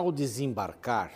Ao 0.00 0.10
desembarcar, 0.10 1.12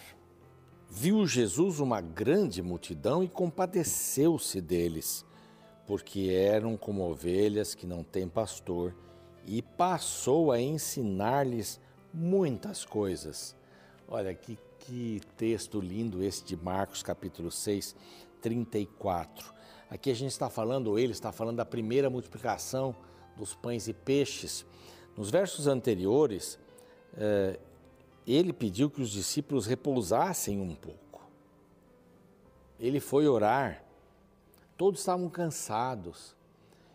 viu 0.90 1.26
Jesus 1.26 1.80
uma 1.80 2.02
grande 2.02 2.60
multidão 2.60 3.24
e 3.24 3.28
compadeceu-se 3.28 4.60
deles, 4.60 5.24
porque 5.86 6.28
eram 6.28 6.76
como 6.76 7.02
ovelhas 7.10 7.74
que 7.74 7.86
não 7.86 8.04
têm 8.04 8.28
pastor, 8.28 8.94
e 9.46 9.62
passou 9.62 10.52
a 10.52 10.60
ensinar-lhes 10.60 11.80
muitas 12.12 12.84
coisas. 12.84 13.56
Olha 14.06 14.34
que, 14.34 14.58
que 14.80 15.22
texto 15.34 15.80
lindo 15.80 16.22
esse 16.22 16.44
de 16.44 16.54
Marcos, 16.54 17.02
capítulo 17.02 17.50
6, 17.50 17.96
34. 18.42 19.50
Aqui 19.88 20.10
a 20.10 20.14
gente 20.14 20.32
está 20.32 20.50
falando, 20.50 20.98
ele 20.98 21.12
está 21.12 21.32
falando 21.32 21.56
da 21.56 21.64
primeira 21.64 22.10
multiplicação 22.10 22.94
dos 23.34 23.54
pães 23.54 23.88
e 23.88 23.94
peixes. 23.94 24.66
Nos 25.16 25.30
versos 25.30 25.66
anteriores, 25.66 26.58
eh, 27.16 27.58
ele 28.26 28.52
pediu 28.52 28.88
que 28.88 29.02
os 29.02 29.10
discípulos 29.10 29.66
repousassem 29.66 30.60
um 30.60 30.74
pouco. 30.74 31.22
Ele 32.80 33.00
foi 33.00 33.28
orar, 33.28 33.84
todos 34.76 35.00
estavam 35.00 35.28
cansados. 35.28 36.34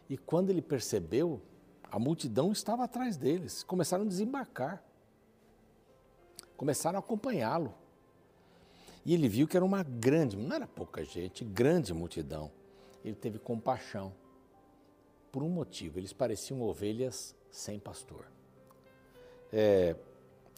E 0.10 0.18
quando 0.18 0.50
ele 0.50 0.62
percebeu, 0.62 1.42
a 1.92 2.00
multidão 2.00 2.52
estava 2.52 2.84
atrás 2.84 3.16
deles, 3.16 3.64
começaram 3.64 4.04
a 4.04 4.08
desembarcar, 4.08 4.84
começaram 6.58 6.98
a 6.98 7.00
acompanhá-lo. 7.00 7.74
E 9.06 9.14
ele 9.14 9.28
viu 9.28 9.48
que 9.48 9.56
era 9.56 9.66
uma 9.66 9.84
grande, 9.84 10.36
não 10.36 10.56
era 10.56 10.68
pouca 10.68 11.04
gente, 11.04 11.46
grande 11.46 11.94
multidão. 11.94 12.52
Ele 13.04 13.16
teve 13.16 13.40
compaixão. 13.40 14.14
Por 15.32 15.42
um 15.42 15.50
motivo, 15.50 16.00
eles 16.00 16.12
pareciam 16.12 16.62
ovelhas 16.62 17.36
sem 17.50 17.80
pastor. 17.80 18.28
É, 19.54 19.96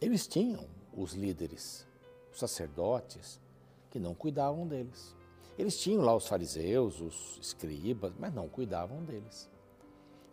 eles 0.02 0.26
tinham 0.26 0.68
os 0.92 1.14
líderes, 1.14 1.88
os 2.34 2.40
sacerdotes, 2.40 3.40
que 3.92 4.00
não 4.00 4.16
cuidavam 4.16 4.68
deles. 4.68 5.16
Eles 5.60 5.80
tinham 5.80 6.02
lá 6.02 6.16
os 6.16 6.28
fariseus, 6.28 7.00
os 7.00 7.38
escribas, 7.40 8.12
mas 8.18 8.34
não 8.34 8.50
cuidavam 8.50 9.04
deles. 9.04 9.48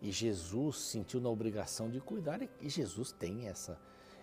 E 0.01 0.11
Jesus 0.11 0.77
sentiu 0.77 1.21
na 1.21 1.29
obrigação 1.29 1.87
de 1.87 1.99
cuidar, 2.01 2.41
e 2.41 2.67
Jesus 2.67 3.11
tem 3.11 3.47
essa, 3.47 3.79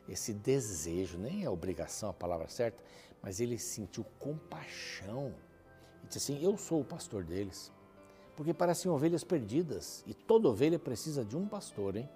esse 0.08 0.32
desejo, 0.32 1.16
nem 1.16 1.44
é 1.44 1.50
obrigação 1.50 2.08
a 2.10 2.14
palavra 2.14 2.48
certa, 2.48 2.82
mas 3.22 3.38
ele 3.38 3.56
sentiu 3.56 4.04
compaixão. 4.18 5.32
E 6.02 6.08
disse 6.08 6.18
assim: 6.18 6.44
Eu 6.44 6.56
sou 6.56 6.80
o 6.80 6.84
pastor 6.84 7.22
deles. 7.22 7.72
Porque 8.34 8.52
parecem 8.52 8.90
ovelhas 8.90 9.22
perdidas, 9.22 10.02
e 10.06 10.12
toda 10.12 10.48
ovelha 10.48 10.78
precisa 10.78 11.24
de 11.24 11.36
um 11.36 11.46
pastor, 11.46 11.96
hein? 11.96 12.08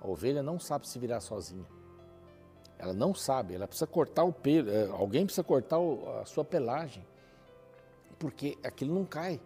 A 0.00 0.08
ovelha 0.08 0.42
não 0.42 0.58
sabe 0.58 0.88
se 0.88 0.98
virar 0.98 1.20
sozinha. 1.20 1.66
Ela 2.78 2.92
não 2.92 3.14
sabe, 3.14 3.54
ela 3.54 3.66
precisa 3.66 3.86
cortar 3.86 4.24
o 4.24 4.32
pelo, 4.32 4.70
é, 4.70 4.86
alguém 4.88 5.24
precisa 5.24 5.42
cortar 5.42 5.78
a 6.20 6.24
sua 6.26 6.44
pelagem, 6.44 7.06
porque 8.18 8.58
aquilo 8.62 8.94
não 8.94 9.04
cai. 9.04 9.40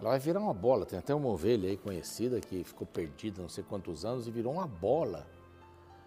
Ela 0.00 0.10
vai 0.10 0.18
virar 0.18 0.40
uma 0.40 0.54
bola. 0.54 0.84
Tem 0.84 0.98
até 0.98 1.14
uma 1.14 1.28
ovelha 1.28 1.68
aí 1.68 1.76
conhecida 1.76 2.40
que 2.40 2.62
ficou 2.64 2.86
perdida 2.86 3.40
não 3.40 3.48
sei 3.48 3.64
quantos 3.64 4.04
anos 4.04 4.26
e 4.26 4.30
virou 4.30 4.52
uma 4.52 4.66
bola. 4.66 5.26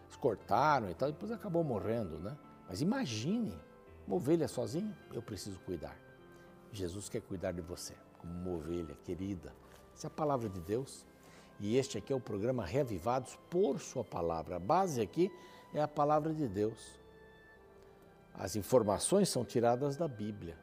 Eles 0.05 0.15
cortaram 0.15 0.89
e 0.89 0.93
tal, 0.93 1.11
depois 1.11 1.31
acabou 1.31 1.63
morrendo, 1.63 2.19
né? 2.19 2.37
Mas 2.67 2.81
imagine, 2.81 3.57
uma 4.05 4.17
ovelha 4.17 4.47
sozinha, 4.47 4.97
eu 5.13 5.21
preciso 5.21 5.59
cuidar. 5.61 5.97
Jesus 6.71 7.09
quer 7.09 7.21
cuidar 7.21 7.53
de 7.53 7.61
você, 7.61 7.93
como 8.19 8.33
uma 8.33 8.57
ovelha 8.57 8.95
querida. 9.03 9.53
Essa 9.93 10.07
é 10.07 10.09
a 10.09 10.11
palavra 10.11 10.47
de 10.47 10.59
Deus. 10.61 11.05
E 11.59 11.75
este 11.75 11.97
aqui 11.97 12.13
é 12.13 12.15
o 12.15 12.19
programa 12.19 12.63
Reavivados 12.63 13.37
por 13.49 13.79
Sua 13.79 14.03
Palavra. 14.03 14.57
A 14.57 14.59
base 14.59 15.01
aqui 15.01 15.31
é 15.73 15.81
a 15.81 15.87
palavra 15.87 16.33
de 16.33 16.47
Deus. 16.47 16.99
As 18.33 18.55
informações 18.55 19.29
são 19.29 19.43
tiradas 19.43 19.97
da 19.97 20.07
Bíblia. 20.07 20.57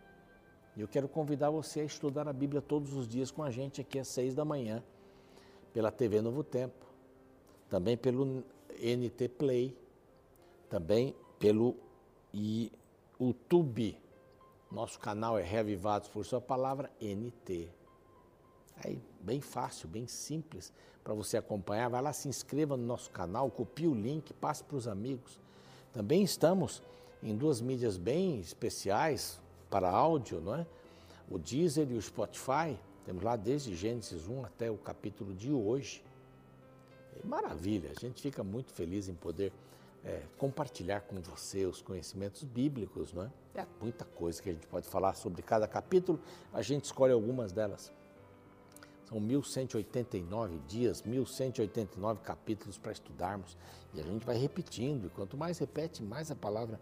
E 0.77 0.81
eu 0.81 0.89
quero 0.89 1.09
convidar 1.09 1.51
você 1.51 1.81
a 1.81 1.85
estudar 1.85 2.29
a 2.29 2.33
Bíblia 2.33 2.61
todos 2.61 2.95
os 2.95 3.07
dias 3.07 3.31
com 3.31 3.43
a 3.43 3.51
gente 3.51 3.81
aqui 3.81 3.99
às 3.99 4.09
seis 4.09 4.35
da 4.35 4.45
manhã, 4.45 4.83
pela 5.73 5.91
TV 5.91 6.21
Novo 6.21 6.43
Tempo, 6.43 6.85
também 7.69 7.97
pelo 7.97 8.45
NT 8.71 9.29
Play, 9.29 9.77
também 10.69 11.15
pelo 11.39 11.77
YouTube. 12.33 13.97
Nosso 14.71 14.99
canal 14.99 15.39
é 15.39 15.43
Reavivados 15.43 16.09
por 16.09 16.25
Sua 16.25 16.41
Palavra, 16.41 16.91
NT. 17.01 17.71
Aí, 18.83 19.01
bem 19.21 19.41
fácil, 19.41 19.89
bem 19.89 20.07
simples 20.07 20.73
para 21.03 21.15
você 21.15 21.37
acompanhar. 21.37 21.89
Vai 21.89 22.03
lá, 22.03 22.13
se 22.13 22.29
inscreva 22.29 22.77
no 22.77 22.85
nosso 22.85 23.11
canal, 23.11 23.51
copie 23.51 23.87
o 23.87 23.95
link, 23.95 24.33
passe 24.35 24.65
para 24.65 24.77
os 24.77 24.89
amigos. 24.89 25.39
Também 25.93 26.23
estamos 26.23 26.83
em 27.23 27.37
duas 27.37 27.61
mídias 27.61 27.97
bem 27.97 28.41
especiais 28.41 29.41
para 29.71 29.91
áudio, 29.91 30.41
não 30.41 30.57
é? 30.57 30.67
O 31.31 31.39
Deezer 31.39 31.91
e 31.91 31.95
o 31.95 32.03
Spotify. 32.03 32.79
Temos 33.05 33.23
lá 33.23 33.37
desde 33.37 33.75
Gênesis 33.75 34.27
1 34.27 34.45
até 34.45 34.71
o 34.71 34.77
capítulo 34.77 35.35
de 35.35 35.53
hoje. 35.53 36.03
É 37.23 37.27
maravilha, 37.27 37.91
a 37.97 38.01
gente 38.01 38.21
fica 38.21 38.43
muito 38.43 38.73
feliz 38.73 39.09
em 39.09 39.15
poder 39.15 39.53
é, 40.05 40.23
compartilhar 40.37 41.01
com 41.03 41.21
você 41.21 41.65
os 41.65 41.81
conhecimentos 41.81 42.45
bíblicos, 42.45 43.13
não 43.13 43.25
é? 43.25 43.31
É 43.55 43.67
muita 43.81 44.05
coisa 44.05 44.43
que 44.43 44.51
a 44.51 44.53
gente 44.53 44.67
pode 44.67 44.87
falar 44.87 45.15
sobre 45.15 45.43
cada 45.43 45.67
capítulo, 45.67 46.21
a 46.53 46.61
gente 46.61 46.85
escolhe 46.85 47.13
algumas 47.13 47.53
delas. 47.53 47.93
São 49.15 49.21
1189 49.21 50.59
dias, 50.67 51.01
1189 51.03 52.21
capítulos 52.23 52.77
para 52.77 52.91
estudarmos 52.91 53.57
e 53.95 54.01
a 54.01 54.03
gente 54.03 54.27
vai 54.27 54.37
repetindo. 54.37 55.07
E 55.07 55.11
quanto 55.11 55.37
mais 55.37 55.57
repete, 55.57 56.03
mais 56.03 56.33
a 56.33 56.35
palavra 56.35 56.81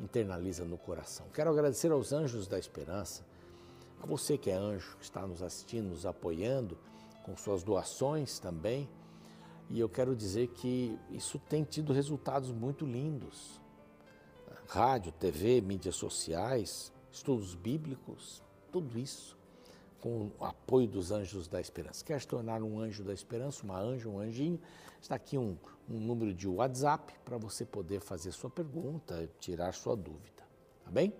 internaliza 0.00 0.64
no 0.64 0.78
coração. 0.78 1.26
Quero 1.34 1.50
agradecer 1.50 1.92
aos 1.92 2.10
anjos 2.10 2.46
da 2.46 2.58
esperança, 2.58 3.22
a 4.02 4.06
você 4.06 4.38
que 4.38 4.48
é 4.48 4.54
anjo, 4.54 4.96
que 4.96 5.04
está 5.04 5.26
nos 5.26 5.42
assistindo, 5.42 5.90
nos 5.90 6.06
apoiando 6.06 6.78
com 7.22 7.36
suas 7.36 7.62
doações 7.62 8.38
também. 8.38 8.88
E 9.68 9.78
eu 9.78 9.90
quero 9.90 10.16
dizer 10.16 10.48
que 10.48 10.98
isso 11.10 11.38
tem 11.38 11.64
tido 11.64 11.92
resultados 11.92 12.50
muito 12.50 12.86
lindos. 12.86 13.60
Rádio, 14.68 15.12
TV, 15.12 15.60
mídias 15.60 15.96
sociais, 15.96 16.90
estudos 17.12 17.54
bíblicos, 17.54 18.42
tudo 18.72 18.98
isso 18.98 19.37
com 20.00 20.30
o 20.38 20.44
apoio 20.44 20.86
dos 20.86 21.10
anjos 21.10 21.48
da 21.48 21.60
esperança. 21.60 22.04
Quer 22.04 22.20
se 22.20 22.26
tornar 22.26 22.62
um 22.62 22.78
anjo 22.78 23.02
da 23.02 23.12
esperança, 23.12 23.64
uma 23.64 23.78
anja, 23.78 24.08
um 24.08 24.18
anjinho? 24.18 24.60
Está 25.00 25.14
aqui 25.14 25.36
um, 25.36 25.56
um 25.88 25.98
número 25.98 26.32
de 26.32 26.46
WhatsApp 26.48 27.12
para 27.24 27.36
você 27.36 27.64
poder 27.64 28.00
fazer 28.00 28.32
sua 28.32 28.50
pergunta, 28.50 29.28
tirar 29.40 29.72
sua 29.74 29.96
dúvida, 29.96 30.42
tá 30.84 30.90
bem? 30.90 31.12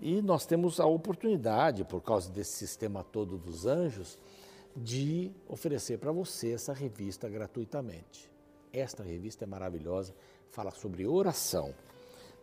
E 0.00 0.20
nós 0.20 0.44
temos 0.44 0.80
a 0.80 0.86
oportunidade, 0.86 1.84
por 1.84 2.00
causa 2.00 2.30
desse 2.30 2.52
sistema 2.52 3.04
todo 3.04 3.38
dos 3.38 3.66
anjos, 3.66 4.18
de 4.76 5.30
oferecer 5.48 5.98
para 5.98 6.10
você 6.10 6.52
essa 6.52 6.72
revista 6.72 7.28
gratuitamente. 7.28 8.30
Esta 8.72 9.04
revista 9.04 9.44
é 9.44 9.46
maravilhosa, 9.46 10.12
fala 10.50 10.72
sobre 10.72 11.06
oração. 11.06 11.72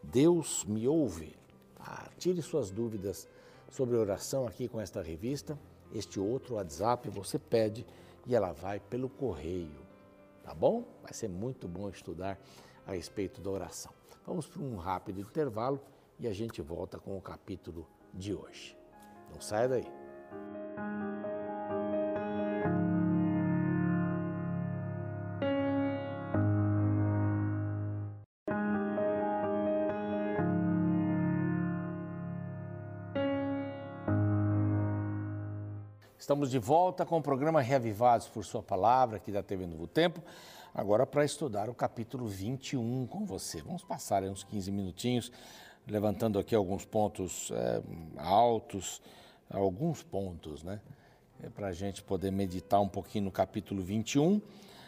Deus 0.02 0.64
me 0.64 0.88
ouve. 0.88 1.36
Ah, 1.78 2.09
tire 2.18 2.42
suas 2.42 2.72
dúvidas 2.72 3.28
sobre 3.72 3.96
oração 3.96 4.46
aqui 4.46 4.68
com 4.68 4.80
esta 4.80 5.02
revista. 5.02 5.58
Este 5.94 6.20
outro 6.20 6.56
WhatsApp 6.56 7.09
você 7.09 7.40
pede 7.40 7.86
e 8.28 8.36
ela 8.36 8.52
vai 8.52 8.80
pelo 8.80 9.09
correio. 9.09 9.82
Tá 10.44 10.54
bom? 10.54 10.84
Vai 11.02 11.14
ser 11.14 11.30
muito 11.30 11.68
bom 11.68 11.90
estudar 11.90 12.38
a 12.86 12.92
respeito 12.92 13.42
da 13.42 13.50
oração. 13.50 13.92
Vamos 14.26 14.47
para 14.47 14.62
um 14.62 14.76
rápido 14.76 15.20
intervalo 15.20 15.79
e 16.20 16.28
a 16.28 16.34
gente 16.34 16.62
volta 16.62 17.00
com 17.00 17.18
o 17.18 17.22
capítulo 17.22 17.88
de 18.14 18.34
hoje. 18.34 18.78
Não 19.34 19.41
saia 19.41 19.68
daí. 19.68 21.10
Estamos 36.32 36.50
de 36.50 36.60
volta 36.60 37.06
com 37.06 37.18
o 37.18 37.22
programa 37.22 37.60
Reavivados 37.60 38.30
por 38.30 38.46
Sua 38.46 38.64
Palavra, 38.64 39.18
aqui 39.18 39.34
da 39.34 39.44
TV 39.44 39.68
Novo 39.68 39.86
Tempo, 39.86 40.24
agora 40.74 41.06
para 41.06 41.26
estudar 41.26 41.70
o 41.70 41.74
capítulo 41.74 42.26
21 42.26 43.06
com 43.08 43.26
você. 43.26 43.62
Vamos 43.62 43.84
passar 43.84 44.24
uns 44.24 44.42
15 44.42 44.72
minutinhos, 44.72 45.30
levantando 45.86 46.40
aqui 46.40 46.56
alguns 46.56 46.86
pontos 46.86 47.52
é, 47.52 47.82
altos, 48.16 49.02
alguns 49.50 50.04
pontos, 50.04 50.64
né? 50.64 50.80
É 51.44 51.50
para 51.50 51.68
a 51.68 51.74
gente 51.74 52.02
poder 52.02 52.32
meditar 52.32 52.80
um 52.80 52.88
pouquinho 52.88 53.26
no 53.26 53.32
capítulo 53.32 53.84
21. 53.84 54.42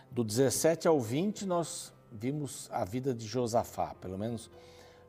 Do 0.10 0.24
17 0.24 0.88
ao 0.88 0.98
20, 0.98 1.46
nós 1.46 1.92
vimos 2.10 2.70
a 2.72 2.86
vida 2.86 3.14
de 3.14 3.28
Josafá, 3.28 3.94
pelo 3.96 4.18
menos 4.18 4.50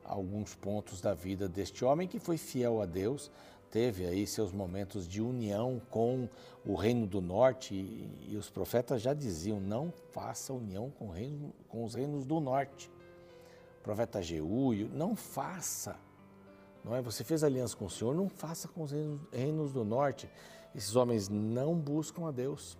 alguns 0.03 0.53
pontos 0.53 0.99
da 0.99 1.13
vida 1.13 1.47
deste 1.47 1.85
homem 1.85 2.09
que 2.09 2.19
foi 2.19 2.37
fiel 2.37 2.81
a 2.81 2.85
Deus 2.85 3.31
teve 3.71 4.05
aí 4.05 4.25
seus 4.25 4.51
momentos 4.51 5.07
de 5.07 5.21
união 5.21 5.81
com 5.89 6.29
o 6.65 6.75
reino 6.75 7.05
do 7.05 7.21
norte 7.21 7.73
e, 7.73 8.35
os 8.37 8.49
profetas 8.49 9.01
já 9.01 9.13
diziam 9.13 9.59
não 9.59 9.91
faça 10.11 10.53
união 10.53 10.89
com, 10.89 11.09
reino, 11.09 11.53
com 11.69 11.83
os 11.83 11.93
reinos 11.93 12.25
do 12.25 12.39
norte, 12.39 12.89
profeta 13.83 14.21
Jeú, 14.21 14.73
não 14.93 15.15
faça. 15.15 15.95
Não 16.83 16.95
é? 16.95 17.01
Você 17.01 17.23
fez 17.23 17.43
aliança 17.43 17.75
com 17.75 17.85
o 17.85 17.89
Senhor, 17.89 18.15
não 18.15 18.29
faça 18.29 18.67
com 18.67 18.83
os 18.83 18.91
reinos, 18.91 19.21
reinos 19.31 19.71
do 19.71 19.83
norte. 19.83 20.29
Esses 20.73 20.95
homens 20.95 21.29
não 21.29 21.75
buscam 21.75 22.27
a 22.27 22.31
Deus. 22.31 22.77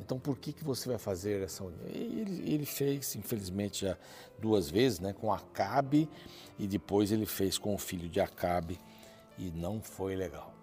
Então, 0.00 0.18
por 0.18 0.38
que, 0.38 0.52
que 0.52 0.64
você 0.64 0.88
vai 0.88 0.98
fazer 0.98 1.42
essa 1.42 1.62
união? 1.62 1.86
Ele, 1.86 2.52
ele, 2.52 2.66
fez, 2.66 3.14
infelizmente, 3.14 3.86
já 3.86 3.96
duas 4.38 4.70
vezes, 4.70 4.98
né, 4.98 5.12
com 5.12 5.32
Acabe, 5.32 6.08
e 6.58 6.66
depois 6.66 7.12
ele 7.12 7.26
fez 7.26 7.58
com 7.58 7.74
o 7.74 7.78
filho 7.78 8.08
de 8.08 8.20
Acabe, 8.20 8.80
e 9.38 9.50
não 9.50 9.80
foi 9.80 10.16
legal. 10.16 10.54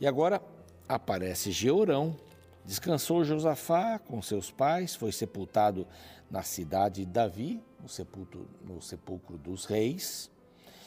E 0.00 0.06
agora 0.06 0.42
aparece 0.88 1.52
Georão, 1.52 2.16
descansou 2.64 3.24
Josafá 3.24 3.98
com 3.98 4.20
seus 4.22 4.50
pais, 4.50 4.94
foi 4.94 5.12
sepultado 5.12 5.86
na 6.30 6.42
cidade 6.42 7.04
de 7.04 7.10
Davi, 7.10 7.62
no 7.80 7.88
sepulcro, 7.88 8.48
no 8.64 8.80
sepulcro 8.82 9.38
dos 9.38 9.66
reis, 9.66 10.30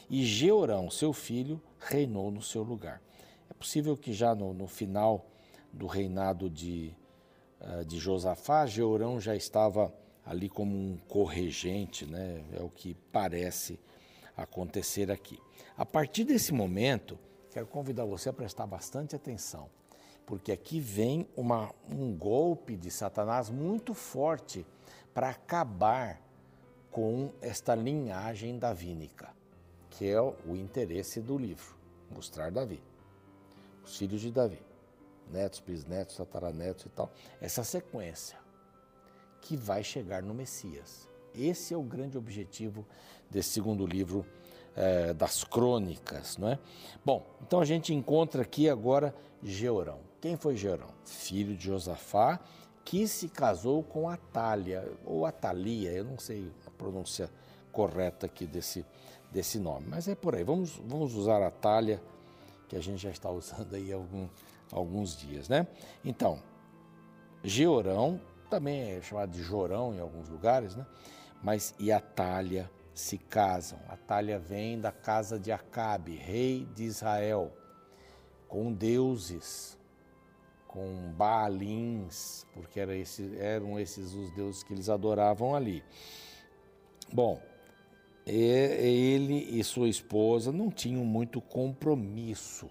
e 0.09 0.25
Georão, 0.25 0.89
seu 0.89 1.13
filho, 1.13 1.61
reinou 1.79 2.31
no 2.31 2.41
seu 2.41 2.63
lugar. 2.63 3.01
É 3.49 3.53
possível 3.53 3.95
que 3.95 4.11
já 4.11 4.33
no, 4.33 4.53
no 4.53 4.67
final 4.67 5.25
do 5.71 5.85
reinado 5.85 6.49
de 6.49 6.95
de 7.85 7.97
Josafá, 7.97 8.65
Georão 8.65 9.19
já 9.19 9.35
estava 9.35 9.93
ali 10.25 10.47
como 10.47 10.75
um 10.75 10.97
corregente, 11.07 12.05
né? 12.05 12.43
é 12.53 12.61
o 12.61 12.69
que 12.69 12.93
parece 13.11 13.79
acontecer 14.37 15.11
aqui. 15.11 15.39
A 15.77 15.85
partir 15.85 16.23
desse 16.23 16.53
momento, 16.53 17.17
quero 17.51 17.67
convidar 17.67 18.05
você 18.05 18.29
a 18.29 18.33
prestar 18.33 18.65
bastante 18.67 19.15
atenção, 19.15 19.69
porque 20.25 20.51
aqui 20.51 20.79
vem 20.79 21.27
uma, 21.35 21.73
um 21.89 22.15
golpe 22.15 22.77
de 22.77 22.91
Satanás 22.91 23.49
muito 23.49 23.93
forte 23.93 24.65
para 25.13 25.29
acabar 25.29 26.21
com 26.91 27.31
esta 27.41 27.75
linhagem 27.75 28.57
davínica, 28.57 29.29
que 29.89 30.07
é 30.07 30.21
o 30.21 30.55
interesse 30.55 31.19
do 31.19 31.37
livro, 31.37 31.75
mostrar 32.09 32.51
Davi, 32.51 32.81
os 33.83 33.97
filhos 33.97 34.21
de 34.21 34.31
Davi 34.31 34.68
netos, 35.29 35.59
bisnetos, 35.59 36.15
tataranetos 36.15 36.85
e 36.85 36.89
tal. 36.89 37.11
Essa 37.39 37.63
sequência 37.63 38.37
que 39.41 39.55
vai 39.55 39.83
chegar 39.83 40.21
no 40.21 40.33
Messias. 40.33 41.07
Esse 41.33 41.73
é 41.73 41.77
o 41.77 41.83
grande 41.83 42.17
objetivo 42.17 42.85
desse 43.29 43.49
segundo 43.49 43.85
livro 43.85 44.25
é, 44.75 45.13
das 45.13 45.43
crônicas, 45.43 46.37
não 46.37 46.49
é? 46.49 46.59
Bom, 47.03 47.25
então 47.41 47.59
a 47.59 47.65
gente 47.65 47.93
encontra 47.93 48.41
aqui 48.41 48.69
agora 48.69 49.13
Georão. 49.41 49.99
Quem 50.21 50.35
foi 50.35 50.55
Georão? 50.55 50.89
Filho 51.05 51.55
de 51.55 51.65
Josafá, 51.65 52.39
que 52.83 53.07
se 53.07 53.29
casou 53.29 53.83
com 53.83 54.09
Atália, 54.09 54.91
ou 55.05 55.25
Atalia, 55.25 55.91
eu 55.91 56.03
não 56.03 56.17
sei 56.17 56.51
a 56.65 56.71
pronúncia 56.71 57.29
correta 57.71 58.25
aqui 58.25 58.45
desse, 58.45 58.85
desse 59.31 59.59
nome, 59.59 59.85
mas 59.87 60.07
é 60.07 60.15
por 60.15 60.35
aí. 60.35 60.43
Vamos, 60.43 60.81
vamos 60.85 61.15
usar 61.15 61.41
Atália, 61.41 62.01
que 62.67 62.75
a 62.75 62.81
gente 62.81 62.97
já 63.01 63.11
está 63.11 63.29
usando 63.29 63.75
aí 63.75 63.93
algum, 63.93 64.27
alguns 64.71 65.17
dias, 65.17 65.49
né? 65.49 65.67
Então, 66.03 66.41
Georão, 67.43 68.19
também 68.49 68.91
é 68.91 69.01
chamado 69.01 69.31
de 69.31 69.41
Jorão 69.41 69.93
em 69.93 69.99
alguns 69.99 70.27
lugares, 70.29 70.75
né? 70.75 70.85
Mas 71.41 71.73
e 71.79 71.91
Atália 71.91 72.69
se 72.93 73.17
casam. 73.17 73.79
Atália 73.87 74.37
vem 74.37 74.79
da 74.79 74.91
casa 74.91 75.39
de 75.39 75.51
Acabe, 75.51 76.15
rei 76.15 76.67
de 76.75 76.83
Israel, 76.83 77.53
com 78.47 78.73
deuses, 78.73 79.77
com 80.67 81.13
Baalins, 81.13 82.45
porque 82.53 82.79
era 82.79 82.95
esse, 82.95 83.37
eram 83.37 83.79
esses 83.79 84.13
os 84.13 84.31
deuses 84.31 84.63
que 84.63 84.73
eles 84.73 84.89
adoravam 84.89 85.55
ali. 85.55 85.83
Bom, 87.11 87.41
ele 88.25 89.57
e 89.57 89.63
sua 89.63 89.87
esposa 89.87 90.51
não 90.51 90.69
tinham 90.69 91.03
muito 91.05 91.41
compromisso. 91.41 92.69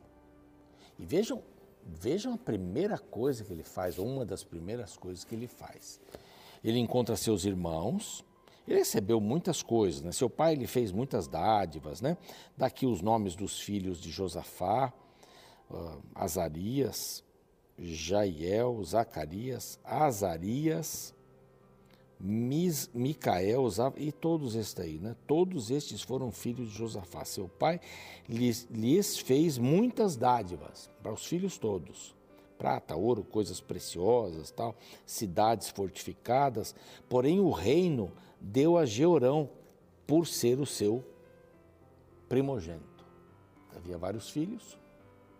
E 0.98 1.06
vejam 1.06 1.42
Vejam 1.88 2.34
a 2.34 2.38
primeira 2.38 2.98
coisa 2.98 3.42
que 3.42 3.52
ele 3.52 3.62
faz, 3.62 3.98
ou 3.98 4.06
uma 4.06 4.24
das 4.24 4.44
primeiras 4.44 4.96
coisas 4.96 5.24
que 5.24 5.34
ele 5.34 5.46
faz. 5.46 5.98
Ele 6.62 6.78
encontra 6.78 7.16
seus 7.16 7.44
irmãos, 7.44 8.24
ele 8.66 8.80
recebeu 8.80 9.18
muitas 9.20 9.62
coisas, 9.62 10.02
né? 10.02 10.12
Seu 10.12 10.28
pai 10.28 10.54
lhe 10.54 10.66
fez 10.66 10.92
muitas 10.92 11.26
dádivas, 11.26 12.02
né? 12.02 12.18
Daqui 12.56 12.84
os 12.84 13.00
nomes 13.00 13.34
dos 13.34 13.58
filhos 13.58 13.98
de 13.98 14.10
Josafá, 14.10 14.92
uh, 15.70 16.02
Azarias, 16.14 17.24
Jaiel, 17.78 18.82
Zacarias, 18.84 19.78
Azarias, 19.82 21.14
Mis, 22.20 22.90
Micael 22.92 23.68
e 23.96 24.10
todos 24.10 24.56
estes 24.56 24.84
aí, 24.84 24.98
né? 24.98 25.14
Todos 25.26 25.70
estes 25.70 26.02
foram 26.02 26.32
filhos 26.32 26.68
de 26.68 26.76
Josafá. 26.76 27.24
Seu 27.24 27.48
pai 27.48 27.80
lhes, 28.28 28.66
lhes 28.70 29.18
fez 29.18 29.56
muitas 29.56 30.16
dádivas 30.16 30.90
para 31.02 31.12
os 31.12 31.24
filhos 31.24 31.58
todos. 31.58 32.16
Prata, 32.58 32.96
ouro, 32.96 33.22
coisas 33.22 33.60
preciosas, 33.60 34.50
tal, 34.50 34.74
cidades 35.06 35.68
fortificadas. 35.68 36.74
Porém, 37.08 37.38
o 37.38 37.50
reino 37.50 38.10
deu 38.40 38.76
a 38.76 38.84
Georão 38.84 39.48
por 40.04 40.26
ser 40.26 40.58
o 40.58 40.66
seu 40.66 41.04
primogênito. 42.28 43.06
Havia 43.76 43.96
vários 43.96 44.28
filhos, 44.28 44.76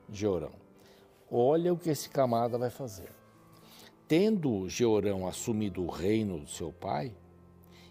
Georão. 0.09 0.53
Olha 1.29 1.73
o 1.73 1.77
que 1.77 1.91
esse 1.91 2.09
camada 2.09 2.57
vai 2.57 2.71
fazer. 2.71 3.18
Tendo 4.09 4.67
Georão 4.71 5.29
assumido 5.29 5.85
o 5.85 5.91
reino 5.91 6.41
do 6.41 6.49
seu 6.49 6.73
pai 6.73 7.15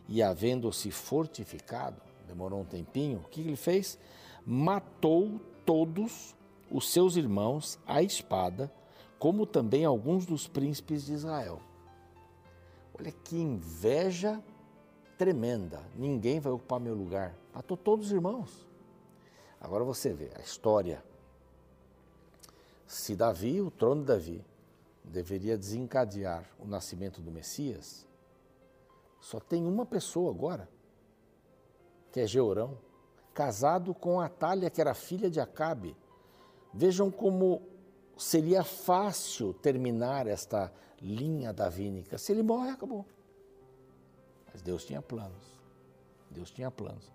e 0.10 0.24
havendo-se 0.24 0.90
fortificado, 0.90 2.02
demorou 2.28 2.62
um 2.62 2.66
tempinho, 2.66 3.20
o 3.20 3.30
que 3.30 3.42
ele 3.42 3.56
fez? 3.56 4.00
Matou 4.44 5.40
todos 5.64 6.36
os 6.72 6.92
seus 6.92 7.16
irmãos 7.16 7.78
à 7.86 8.02
espada, 8.02 8.74
como 9.20 9.46
também 9.46 9.86
alguns 9.86 10.26
dos 10.26 10.48
príncipes 10.48 11.06
de 11.06 11.14
Israel. 11.14 11.62
Olha 13.00 13.12
que 13.12 13.38
inveja 13.38 14.44
tremenda. 15.18 15.84
Ninguém 15.96 16.40
vai 16.40 16.52
ocupar 16.52 16.80
meu 16.80 16.96
lugar. 16.96 17.36
Matou 17.54 17.78
todos 17.78 18.08
os 18.08 18.12
irmãos. 18.12 18.66
Agora 19.62 19.84
você 19.84 20.14
vê 20.14 20.32
a 20.36 20.42
história. 20.42 21.04
Se 22.88 23.16
Davi, 23.16 23.62
o 23.62 23.70
trono 23.70 24.02
de 24.02 24.08
Davi, 24.08 24.46
deveria 25.12 25.58
desencadear 25.58 26.50
o 26.60 26.68
nascimento 26.68 27.22
do 27.22 27.32
Messias, 27.32 28.08
só 29.20 29.40
tem 29.40 29.66
uma 29.66 29.86
pessoa 29.86 30.32
agora, 30.32 30.70
que 32.12 32.20
é 32.20 32.28
Georão, 32.28 32.78
casado 33.34 33.94
com 33.94 34.20
Atália, 34.20 34.70
que 34.70 34.82
era 34.82 34.94
filha 34.94 35.30
de 35.30 35.40
Acabe. 35.40 35.96
Vejam 36.74 37.12
como 37.12 37.62
seria 38.18 38.64
fácil 38.64 39.54
terminar 39.54 40.28
esta 40.28 40.72
linha 41.02 41.54
davínica. 41.54 42.18
Se 42.18 42.32
ele 42.32 42.42
morre, 42.42 42.70
acabou. 42.70 43.06
Mas 44.52 44.62
Deus 44.62 44.86
tinha 44.86 45.02
planos. 45.02 45.60
Deus 46.30 46.52
tinha 46.52 46.72
planos. 46.72 47.12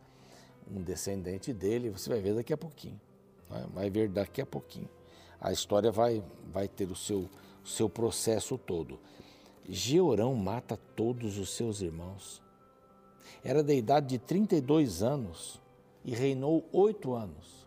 Um 0.71 0.83
descendente 0.83 1.53
dele, 1.53 1.91
você 1.91 2.09
vai 2.09 2.21
ver 2.21 2.35
daqui 2.35 2.53
a 2.53 2.57
pouquinho. 2.57 3.01
Vai 3.75 3.91
ver 3.91 4.09
daqui 4.09 4.41
a 4.41 4.47
pouquinho. 4.47 4.89
A 5.41 5.53
história 5.53 5.91
vai, 5.91 6.23
vai 6.53 6.69
ter 6.69 6.91
o 6.91 6.95
seu 6.95 7.29
seu 7.65 7.89
processo 7.89 8.59
todo. 8.59 8.99
Georão 9.69 10.35
mata 10.35 10.77
todos 10.97 11.39
os 11.39 11.51
seus 11.51 11.81
irmãos. 11.81 12.43
Era 13.45 13.63
da 13.63 13.73
idade 13.73 14.09
de 14.09 14.19
32 14.19 15.03
anos 15.03 15.61
e 16.05 16.15
reinou 16.15 16.69
oito 16.73 17.15
anos. 17.15 17.67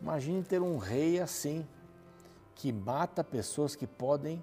Imagine 0.00 0.42
ter 0.42 0.62
um 0.62 0.78
rei 0.78 1.20
assim, 1.20 1.66
que 2.54 2.72
mata 2.72 3.22
pessoas 3.22 3.74
que 3.76 3.86
podem 3.86 4.42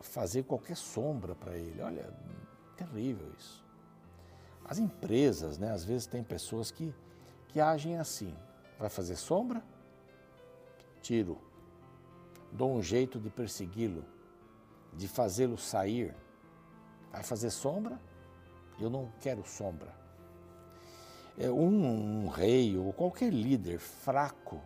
fazer 0.00 0.44
qualquer 0.44 0.76
sombra 0.76 1.34
para 1.34 1.56
ele. 1.56 1.80
Olha, 1.80 2.12
terrível 2.76 3.32
isso. 3.38 3.64
As 4.64 4.78
empresas, 4.78 5.58
né, 5.58 5.70
às 5.70 5.84
vezes 5.84 6.06
tem 6.06 6.22
pessoas 6.22 6.70
que, 6.70 6.94
que 7.48 7.60
agem 7.60 7.98
assim. 7.98 8.34
Vai 8.78 8.88
fazer 8.88 9.16
sombra? 9.16 9.62
Tiro 11.02 11.38
dou 12.54 12.72
um 12.72 12.80
jeito 12.80 13.18
de 13.18 13.28
persegui-lo, 13.28 14.04
de 14.92 15.08
fazê-lo 15.08 15.58
sair. 15.58 16.14
Vai 17.10 17.22
fazer 17.22 17.50
sombra? 17.50 18.00
Eu 18.78 18.88
não 18.88 19.12
quero 19.20 19.44
sombra. 19.44 19.92
É, 21.36 21.50
um, 21.50 22.24
um 22.24 22.28
rei 22.28 22.78
ou 22.78 22.92
qualquer 22.92 23.32
líder 23.32 23.80
fraco 23.80 24.60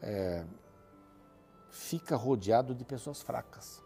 é, 0.00 0.42
fica 1.70 2.16
rodeado 2.16 2.74
de 2.74 2.82
pessoas 2.82 3.20
fracas, 3.20 3.82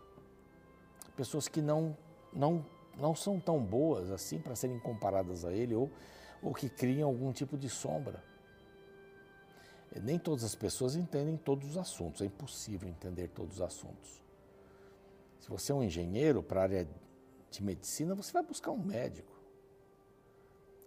pessoas 1.17 1.49
que 1.49 1.61
não, 1.61 1.97
não, 2.33 2.65
não 2.97 3.13
são 3.13 3.41
tão 3.41 3.59
boas 3.59 4.09
assim 4.13 4.39
para 4.39 4.55
serem 4.55 4.79
comparadas 4.79 5.45
a 5.45 5.53
ele 5.53 5.75
ou, 5.75 5.91
ou 6.41 6.55
que 6.55 6.69
criam 6.69 7.09
algum 7.09 7.33
tipo 7.33 7.59
de 7.59 7.69
sombra. 7.69 8.23
Nem 9.97 10.19
todas 10.19 10.45
as 10.45 10.55
pessoas 10.55 10.95
entendem 10.95 11.37
todos 11.37 11.71
os 11.71 11.79
assuntos, 11.79 12.21
é 12.21 12.27
impossível 12.27 12.89
entender 12.89 13.29
todos 13.29 13.57
os 13.57 13.63
assuntos. 13.63 14.23
Se 15.41 15.49
você 15.49 15.73
é 15.73 15.75
um 15.75 15.83
engenheiro 15.83 16.43
para 16.43 16.61
a 16.61 16.63
área 16.65 16.89
de 17.51 17.63
medicina, 17.63 18.15
você 18.15 18.33
vai 18.33 18.43
buscar 18.43 18.71
um 18.71 18.79
médico. 18.79 19.33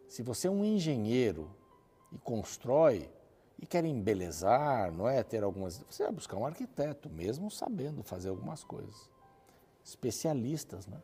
Se 0.08 0.22
você 0.22 0.48
é 0.48 0.52
um 0.52 0.64
engenheiro 0.64 1.50
e 2.12 2.18
constrói 2.20 3.10
e 3.58 3.66
quer 3.66 3.86
embelezar, 3.86 4.92
não 4.92 5.08
é? 5.08 5.24
Ter 5.24 5.44
algumas. 5.44 5.84
Você 5.90 6.04
vai 6.04 6.12
buscar 6.12 6.38
um 6.38 6.46
arquiteto, 6.46 7.10
mesmo 7.10 7.50
sabendo 7.50 8.04
fazer 8.04 8.30
algumas 8.30 8.64
coisas. 8.64 9.10
Especialistas, 9.84 10.86
né? 10.86 11.02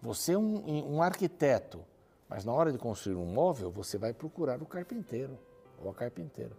Você 0.00 0.32
é 0.32 0.38
um, 0.38 0.94
um 0.94 1.02
arquiteto, 1.02 1.84
mas 2.28 2.44
na 2.44 2.52
hora 2.52 2.72
de 2.72 2.78
construir 2.78 3.16
um 3.16 3.26
móvel, 3.26 3.70
você 3.70 3.98
vai 3.98 4.14
procurar 4.14 4.62
o 4.62 4.66
carpinteiro 4.66 5.38
ou 5.78 5.90
a 5.90 5.94
carpinteira. 5.94 6.56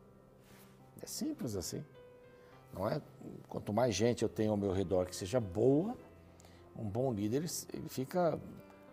É 1.02 1.06
simples 1.06 1.56
assim. 1.56 1.84
Não 2.74 2.88
é? 2.88 3.02
Quanto 3.50 3.74
mais 3.74 3.94
gente 3.94 4.24
eu 4.24 4.30
tenho 4.30 4.52
ao 4.52 4.58
meu 4.58 4.72
redor 4.72 5.06
que 5.06 5.16
seja 5.16 5.40
boa, 5.40 5.98
um 6.76 6.86
bom 6.86 7.12
líder 7.12 7.48
fica 7.90 8.40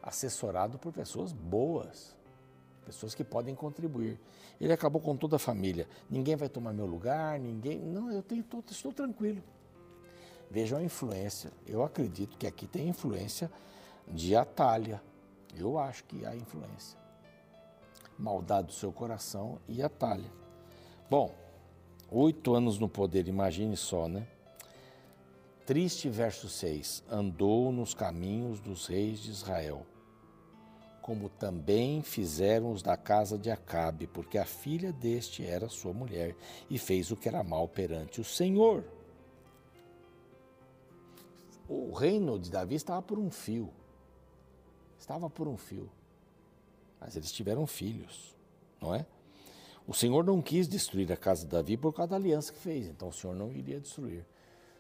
assessorado 0.03 0.79
por 0.79 0.93
pessoas 0.93 1.33
boas, 1.33 2.17
pessoas 2.85 3.15
que 3.15 3.23
podem 3.23 3.55
contribuir. 3.55 4.19
Ele 4.61 4.73
acabou 4.73 5.00
com 5.00 5.17
toda 5.17 5.37
a 5.37 5.38
família. 5.38 5.88
Ninguém 6.11 6.35
vai 6.35 6.49
tomar 6.49 6.73
meu 6.73 6.87
lugar, 6.87 7.38
ninguém. 7.38 7.79
Não, 7.79 8.11
eu 8.11 8.23
tenho, 8.23 8.43
tô, 8.43 8.62
estou 8.69 8.93
tranquilo. 8.93 9.43
Vejam 10.50 10.79
a 10.79 10.83
influência. 10.83 11.53
Eu 11.67 11.85
acredito 11.85 12.37
que 12.37 12.47
aqui 12.47 12.67
tem 12.67 12.88
influência 12.88 13.50
de 14.09 14.35
Atalha. 14.35 15.00
Eu 15.55 15.79
acho 15.79 16.05
que 16.05 16.25
há 16.25 16.35
influência. 16.35 16.99
Maldade 18.19 18.69
do 18.69 18.73
seu 18.73 18.91
coração 18.91 19.59
e 19.69 19.83
Atalha. 19.83 20.31
Bom, 21.09 21.33
oito 22.11 22.55
anos 22.55 22.79
no 22.79 22.88
poder, 22.88 23.29
imagine 23.29 23.77
só, 23.77 24.09
né? 24.09 24.27
Triste 25.67 26.09
verso 26.09 26.49
6: 26.49 27.05
Andou 27.11 27.71
nos 27.71 27.93
caminhos 27.93 28.61
dos 28.61 28.87
reis 28.87 29.21
de 29.21 29.31
Israel, 29.31 29.87
como 31.03 31.29
também 31.29 32.03
fizeram 32.03 32.73
os 32.73 32.83
da 32.83 32.97
casa 32.97 33.37
de 33.37 33.50
Acabe, 33.50 34.07
porque 34.07 34.38
a 34.38 34.47
filha 34.47 34.93
deste 34.93 35.45
era 35.45 35.69
sua 35.69 35.93
mulher, 35.93 36.35
e 36.71 36.79
fez 36.79 37.11
o 37.11 37.17
que 37.17 37.29
era 37.29 37.45
mal 37.45 37.69
perante 37.69 38.21
o 38.21 38.25
Senhor. 38.25 38.85
O 41.69 41.93
reino 41.93 42.38
de 42.38 42.50
Davi 42.50 42.75
estava 42.75 43.03
por 43.03 43.19
um 43.19 43.31
fio. 43.31 43.71
Estava 44.99 45.29
por 45.29 45.47
um 45.47 45.59
fio. 45.59 45.91
Mas 46.99 47.15
eles 47.15 47.31
tiveram 47.31 47.67
filhos, 47.67 48.35
não 48.81 48.95
é? 48.95 49.05
O 49.88 49.95
Senhor 49.95 50.23
não 50.23 50.42
quis 50.42 50.68
destruir 50.68 51.11
a 51.11 51.16
casa 51.16 51.47
de 51.47 51.50
Davi 51.50 51.75
por 51.75 51.95
causa 51.95 52.11
da 52.11 52.16
aliança 52.16 52.52
que 52.52 52.59
fez, 52.59 52.87
então 52.88 53.09
o 53.09 53.12
Senhor 53.12 53.35
não 53.35 53.50
iria 53.50 53.80
destruir. 53.80 54.23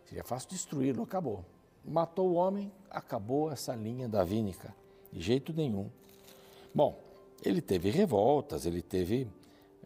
Seria 0.04 0.22
fácil 0.22 0.50
destruí-lo, 0.50 1.02
acabou. 1.02 1.46
Matou 1.82 2.28
o 2.28 2.34
homem, 2.34 2.70
acabou 2.90 3.50
essa 3.50 3.74
linha 3.74 4.06
davínica. 4.06 4.74
De 5.10 5.22
jeito 5.22 5.54
nenhum. 5.54 5.88
Bom, 6.74 7.00
ele 7.42 7.62
teve 7.62 7.88
revoltas, 7.88 8.66
ele 8.66 8.82
teve 8.82 9.26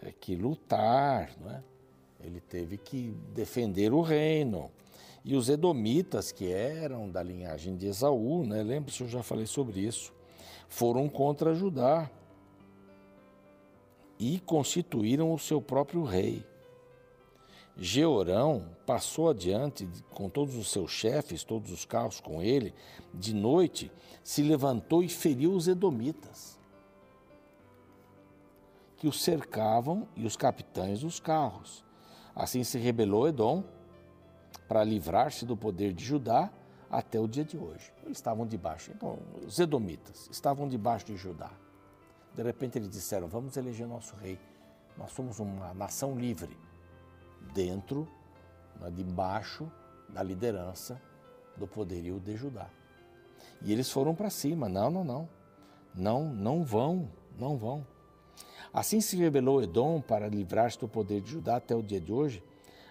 é, 0.02 0.10
que 0.10 0.34
lutar, 0.34 1.30
não 1.40 1.52
é? 1.52 1.62
ele 2.20 2.40
teve 2.40 2.76
que 2.76 3.14
defender 3.32 3.92
o 3.92 4.00
reino. 4.00 4.72
E 5.24 5.36
os 5.36 5.48
edomitas, 5.48 6.32
que 6.32 6.50
eram 6.50 7.08
da 7.08 7.22
linhagem 7.22 7.76
de 7.76 7.86
Esaú, 7.86 8.44
né? 8.44 8.60
lembra-se, 8.60 9.00
eu 9.00 9.08
já 9.08 9.22
falei 9.22 9.46
sobre 9.46 9.78
isso, 9.82 10.12
foram 10.68 11.08
contra 11.08 11.54
Judá 11.54 12.10
e 14.22 14.38
constituíram 14.38 15.34
o 15.34 15.38
seu 15.38 15.60
próprio 15.60 16.04
rei. 16.04 16.46
Georão 17.76 18.68
passou 18.86 19.28
adiante 19.28 19.88
com 20.10 20.28
todos 20.28 20.54
os 20.54 20.70
seus 20.70 20.92
chefes, 20.92 21.42
todos 21.42 21.72
os 21.72 21.84
carros 21.84 22.20
com 22.20 22.40
ele, 22.40 22.72
de 23.12 23.34
noite 23.34 23.90
se 24.22 24.40
levantou 24.40 25.02
e 25.02 25.08
feriu 25.08 25.52
os 25.52 25.66
edomitas, 25.66 26.56
que 28.96 29.08
os 29.08 29.20
cercavam 29.20 30.06
e 30.14 30.24
os 30.24 30.36
capitães 30.36 31.00
dos 31.00 31.18
carros. 31.18 31.84
Assim 32.32 32.62
se 32.62 32.78
rebelou 32.78 33.26
Edom 33.26 33.64
para 34.68 34.84
livrar-se 34.84 35.44
do 35.44 35.56
poder 35.56 35.92
de 35.92 36.04
Judá 36.04 36.48
até 36.88 37.18
o 37.18 37.26
dia 37.26 37.44
de 37.44 37.58
hoje. 37.58 37.92
Eles 38.04 38.18
estavam 38.18 38.46
debaixo, 38.46 38.92
então, 38.94 39.18
os 39.44 39.58
edomitas 39.58 40.28
estavam 40.30 40.68
debaixo 40.68 41.06
de 41.06 41.16
Judá. 41.16 41.50
De 42.34 42.42
repente 42.42 42.78
eles 42.78 42.88
disseram: 42.88 43.28
Vamos 43.28 43.56
eleger 43.56 43.86
nosso 43.86 44.14
rei. 44.16 44.38
Nós 44.96 45.12
somos 45.12 45.38
uma 45.38 45.72
nação 45.74 46.18
livre 46.18 46.56
dentro, 47.54 48.06
né, 48.80 48.90
debaixo 48.90 49.70
da 50.08 50.22
liderança 50.22 51.00
do 51.56 51.66
poderio 51.66 52.20
de 52.20 52.36
Judá. 52.36 52.68
E 53.60 53.72
eles 53.72 53.90
foram 53.90 54.14
para 54.14 54.30
cima. 54.30 54.68
Não, 54.68 54.90
não, 54.90 55.04
não. 55.04 55.28
Não, 55.94 56.24
não 56.32 56.64
vão, 56.64 57.08
não 57.38 57.56
vão. 57.56 57.86
Assim 58.72 59.00
se 59.00 59.16
rebelou 59.16 59.62
Edom 59.62 60.00
para 60.00 60.28
livrar-se 60.28 60.78
do 60.78 60.88
poder 60.88 61.20
de 61.20 61.32
Judá 61.32 61.56
até 61.56 61.74
o 61.74 61.82
dia 61.82 62.00
de 62.00 62.12
hoje. 62.12 62.42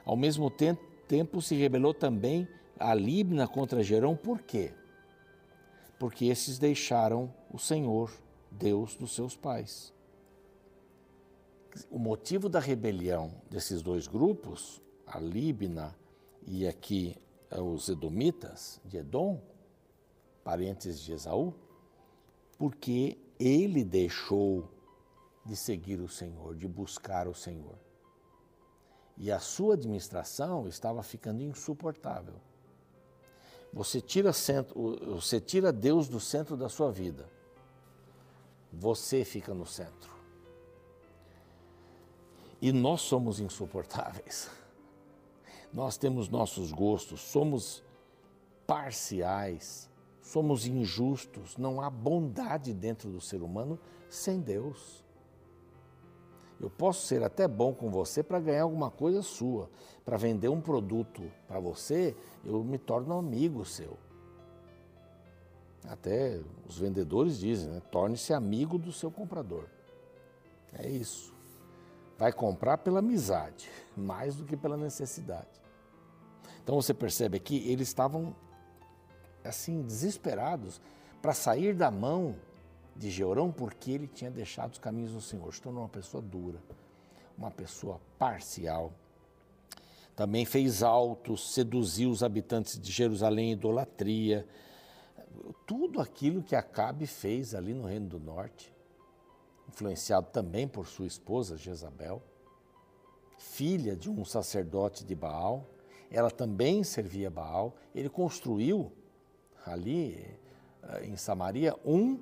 Ao 0.05 0.15
mesmo 0.15 0.51
tempo 0.51 1.41
se 1.41 1.55
rebelou 1.55 1.93
também 1.93 2.47
a 2.79 2.93
Líbna 2.93 3.47
contra 3.47 3.83
Jerão. 3.83 4.15
Por 4.15 4.41
quê? 4.41 4.71
Porque 5.97 6.25
esses 6.25 6.59
deixaram 6.59 7.33
o 7.51 7.57
Senhor, 7.57 8.11
Deus 8.51 8.95
dos 8.95 9.15
seus 9.15 9.35
pais 9.35 9.93
o 11.89 11.97
motivo 11.97 12.49
da 12.49 12.59
rebelião 12.59 13.31
desses 13.49 13.81
dois 13.81 14.07
grupos, 14.07 14.81
a 15.05 15.19
Líbina 15.19 15.95
e 16.45 16.67
aqui 16.67 17.15
eh, 17.49 17.59
os 17.59 17.87
Edomitas 17.89 18.79
de 18.85 18.97
Edom, 18.97 19.41
parentes 20.43 20.99
de 20.99 21.13
Esaú, 21.13 21.53
porque 22.57 23.17
ele 23.39 23.83
deixou 23.83 24.69
de 25.45 25.55
seguir 25.55 25.99
o 25.99 26.07
Senhor, 26.07 26.55
de 26.55 26.67
buscar 26.67 27.27
o 27.27 27.33
Senhor. 27.33 27.77
E 29.17 29.31
a 29.31 29.39
sua 29.39 29.75
administração 29.75 30.67
estava 30.67 31.01
ficando 31.03 31.43
insuportável. 31.43 32.35
Você 33.73 34.01
tira, 34.01 34.31
você 35.15 35.39
tira 35.39 35.71
Deus 35.71 36.07
do 36.07 36.19
centro 36.19 36.57
da 36.57 36.67
sua 36.67 36.91
vida. 36.91 37.29
Você 38.71 39.25
fica 39.25 39.53
no 39.53 39.65
centro. 39.65 40.11
E 42.61 42.71
nós 42.71 43.01
somos 43.01 43.39
insuportáveis. 43.39 44.49
Nós 45.73 45.97
temos 45.97 46.29
nossos 46.29 46.71
gostos, 46.71 47.21
somos 47.21 47.83
parciais, 48.67 49.89
somos 50.21 50.65
injustos, 50.65 51.57
não 51.57 51.81
há 51.81 51.89
bondade 51.89 52.73
dentro 52.73 53.09
do 53.09 53.19
ser 53.19 53.41
humano 53.41 53.79
sem 54.09 54.39
Deus. 54.39 55.03
Eu 56.59 56.69
posso 56.69 57.07
ser 57.07 57.23
até 57.23 57.47
bom 57.47 57.73
com 57.73 57.89
você 57.89 58.21
para 58.21 58.39
ganhar 58.39 58.63
alguma 58.63 58.91
coisa 58.91 59.23
sua, 59.23 59.69
para 60.05 60.15
vender 60.15 60.47
um 60.47 60.61
produto 60.61 61.23
para 61.47 61.59
você, 61.59 62.15
eu 62.45 62.63
me 62.63 62.77
torno 62.77 63.17
amigo 63.17 63.65
seu. 63.65 63.97
Até 65.87 66.39
os 66.67 66.77
vendedores 66.77 67.39
dizem, 67.39 67.69
né? 67.69 67.81
torne-se 67.91 68.33
amigo 68.33 68.77
do 68.77 68.91
seu 68.91 69.09
comprador. 69.09 69.65
É 70.73 70.87
isso 70.87 71.31
vai 72.21 72.31
comprar 72.31 72.77
pela 72.77 72.99
amizade, 72.99 73.67
mais 73.97 74.35
do 74.35 74.45
que 74.45 74.55
pela 74.55 74.77
necessidade. 74.77 75.49
Então 76.63 76.75
você 76.75 76.93
percebe 76.93 77.35
aqui, 77.35 77.67
eles 77.67 77.87
estavam 77.87 78.35
assim 79.43 79.81
desesperados 79.81 80.79
para 81.19 81.33
sair 81.33 81.73
da 81.73 81.89
mão 81.89 82.35
de 82.95 83.09
Georão 83.09 83.51
porque 83.51 83.89
ele 83.89 84.05
tinha 84.05 84.29
deixado 84.29 84.73
os 84.73 84.77
caminhos 84.77 85.13
do 85.13 85.19
Senhor. 85.19 85.51
Se 85.51 85.59
tornou 85.59 85.81
uma 85.81 85.89
pessoa 85.89 86.21
dura, 86.21 86.59
uma 87.35 87.49
pessoa 87.49 87.99
parcial. 88.19 88.93
Também 90.15 90.45
fez 90.45 90.83
altos, 90.83 91.55
seduziu 91.55 92.11
os 92.11 92.21
habitantes 92.21 92.79
de 92.79 92.91
Jerusalém 92.91 93.53
idolatria. 93.53 94.47
Tudo 95.65 96.01
aquilo 96.01 96.43
que 96.43 96.55
Acabe 96.55 97.05
fez 97.07 97.55
ali 97.55 97.73
no 97.73 97.85
Reino 97.85 98.07
do 98.07 98.19
Norte 98.19 98.73
influenciado 99.71 100.27
também 100.31 100.67
por 100.67 100.85
sua 100.85 101.07
esposa 101.07 101.55
Jezabel, 101.55 102.21
filha 103.37 103.95
de 103.95 104.09
um 104.09 104.23
sacerdote 104.25 105.05
de 105.05 105.15
Baal. 105.15 105.65
Ela 106.11 106.29
também 106.29 106.83
servia 106.83 107.29
Baal. 107.29 107.75
Ele 107.95 108.09
construiu 108.09 108.91
ali 109.65 110.27
eh, 110.83 111.05
em 111.05 111.15
Samaria 111.15 111.75
um 111.85 112.19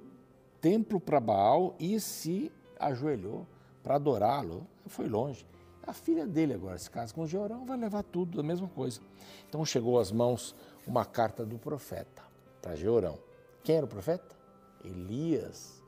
templo 0.62 1.00
para 1.00 1.20
Baal 1.20 1.76
e 1.80 2.00
se 2.00 2.52
ajoelhou 2.80 3.48
para 3.84 3.96
adorá-lo. 3.96 4.68
Foi 4.86 5.08
longe. 5.08 5.46
A 5.86 5.94
filha 5.94 6.28
dele 6.28 6.54
agora 6.54 6.78
se 6.78 6.90
casa 6.90 7.14
com 7.14 7.26
Jeorão, 7.26 7.66
vai 7.66 7.78
levar 7.78 8.04
tudo, 8.04 8.40
a 8.40 8.44
mesma 8.44 8.68
coisa. 8.68 9.02
Então 9.48 9.66
chegou 9.66 10.00
às 10.00 10.12
mãos 10.12 10.56
uma 10.86 11.04
carta 11.04 11.44
do 11.44 11.58
profeta 11.58 12.29
para 12.62 12.76
Jeorão. 12.76 13.18
Quem 13.64 13.76
era 13.76 13.86
o 13.86 13.90
profeta? 13.90 14.36
Elias. 14.84 15.82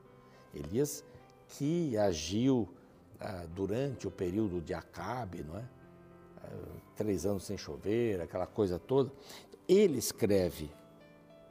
Elias 0.54 1.04
que 1.48 1.96
agiu 1.96 2.68
ah, 3.20 3.46
durante 3.54 4.06
o 4.06 4.10
período 4.10 4.60
de 4.60 4.74
Acabe, 4.74 5.42
não 5.42 5.58
é? 5.58 5.64
Ah, 6.38 6.48
três 6.96 7.24
anos 7.26 7.44
sem 7.44 7.56
chover, 7.56 8.20
aquela 8.20 8.46
coisa 8.46 8.78
toda. 8.78 9.12
Ele 9.68 9.98
escreve, 9.98 10.70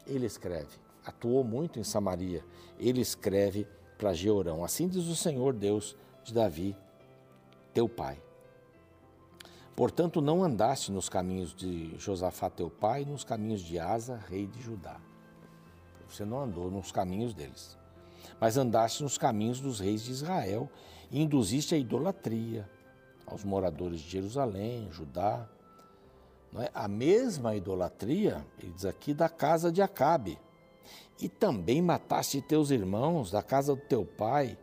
ele 0.05 0.25
escreve, 0.25 0.77
atuou 1.05 1.43
muito 1.43 1.79
em 1.79 1.83
Samaria, 1.83 2.43
ele 2.79 3.01
escreve 3.01 3.67
para 3.97 4.13
Jeorão. 4.13 4.63
Assim 4.63 4.87
diz 4.87 5.07
o 5.07 5.15
Senhor 5.15 5.53
Deus 5.53 5.95
de 6.23 6.33
Davi, 6.33 6.75
teu 7.73 7.87
pai. 7.87 8.21
Portanto, 9.75 10.21
não 10.21 10.43
andaste 10.43 10.91
nos 10.91 11.07
caminhos 11.07 11.55
de 11.55 11.97
Josafá, 11.97 12.49
teu 12.49 12.69
pai, 12.69 13.05
nos 13.05 13.23
caminhos 13.23 13.61
de 13.61 13.79
Asa, 13.79 14.17
rei 14.29 14.45
de 14.45 14.61
Judá. 14.61 14.99
Você 16.11 16.25
não 16.25 16.41
andou 16.41 16.69
nos 16.69 16.91
caminhos 16.91 17.33
deles, 17.33 17.77
mas 18.39 18.57
andaste 18.57 19.01
nos 19.01 19.17
caminhos 19.17 19.61
dos 19.61 19.79
reis 19.79 20.03
de 20.03 20.11
Israel 20.11 20.69
e 21.09 21.21
induziste 21.21 21.73
a 21.73 21.77
idolatria 21.77 22.69
aos 23.25 23.45
moradores 23.45 24.01
de 24.01 24.09
Jerusalém, 24.09 24.89
Judá. 24.91 25.47
É? 26.59 26.69
A 26.73 26.85
mesma 26.89 27.55
idolatria, 27.55 28.45
ele 28.59 28.73
diz 28.73 28.83
aqui, 28.83 29.13
da 29.13 29.29
casa 29.29 29.71
de 29.71 29.81
Acabe. 29.81 30.37
E 31.17 31.29
também 31.29 31.81
mataste 31.81 32.41
teus 32.41 32.71
irmãos 32.71 33.31
da 33.31 33.41
casa 33.41 33.73
do 33.73 33.81
teu 33.81 34.05
pai, 34.05 34.57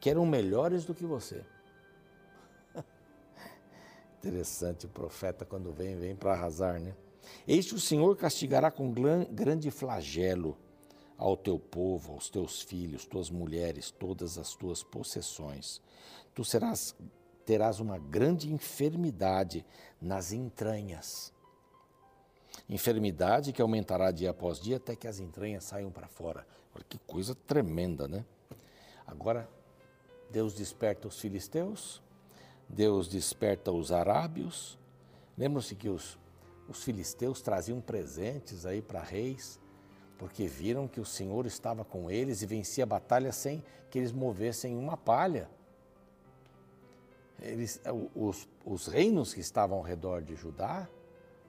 que 0.00 0.10
eram 0.10 0.26
melhores 0.26 0.84
do 0.84 0.92
que 0.92 1.04
você. 1.04 1.44
Interessante, 4.18 4.86
o 4.86 4.88
profeta 4.88 5.44
quando 5.44 5.72
vem, 5.72 5.94
vem 5.96 6.16
para 6.16 6.32
arrasar, 6.32 6.80
né? 6.80 6.96
Eis 7.46 7.68
que 7.68 7.74
o 7.74 7.80
Senhor 7.80 8.16
castigará 8.16 8.70
com 8.70 8.92
grande 9.30 9.70
flagelo 9.70 10.58
ao 11.16 11.36
teu 11.36 11.58
povo, 11.58 12.12
aos 12.12 12.28
teus 12.28 12.60
filhos, 12.62 13.06
tuas 13.06 13.30
mulheres, 13.30 13.90
todas 13.90 14.38
as 14.38 14.54
tuas 14.54 14.82
possessões. 14.82 15.80
Tu 16.34 16.44
serás, 16.44 16.94
terás 17.44 17.80
uma 17.80 17.98
grande 17.98 18.52
enfermidade 18.52 19.64
nas 20.00 20.32
entranhas. 20.32 21.32
Enfermidade 22.68 23.52
que 23.52 23.62
aumentará 23.62 24.10
dia 24.10 24.30
após 24.30 24.58
dia 24.58 24.76
até 24.76 24.96
que 24.96 25.06
as 25.06 25.18
entranhas 25.18 25.64
saiam 25.64 25.90
para 25.90 26.08
fora. 26.08 26.46
Olha 26.74 26.84
que 26.88 26.98
coisa 26.98 27.34
tremenda, 27.34 28.08
né? 28.08 28.24
Agora, 29.06 29.48
Deus 30.30 30.54
desperta 30.54 31.06
os 31.06 31.20
filisteus, 31.20 32.02
Deus 32.68 33.06
desperta 33.06 33.70
os 33.70 33.92
arábios. 33.92 34.78
Lembram-se 35.36 35.74
que 35.74 35.88
os, 35.88 36.18
os 36.68 36.82
filisteus 36.82 37.42
traziam 37.42 37.80
presentes 37.80 38.64
aí 38.64 38.80
para 38.80 39.02
reis, 39.02 39.60
porque 40.18 40.46
viram 40.46 40.86
que 40.86 41.00
o 41.00 41.04
Senhor 41.04 41.46
estava 41.46 41.84
com 41.84 42.10
eles 42.10 42.42
e 42.42 42.46
vencia 42.46 42.84
a 42.84 42.86
batalha 42.86 43.32
sem 43.32 43.62
que 43.90 43.98
eles 43.98 44.12
movessem 44.12 44.76
uma 44.76 44.96
palha. 44.96 45.48
Eles, 47.40 47.80
os, 48.14 48.48
os 48.64 48.86
reinos 48.86 49.34
que 49.34 49.40
estavam 49.40 49.78
ao 49.78 49.84
redor 49.84 50.22
de 50.22 50.34
Judá 50.34 50.88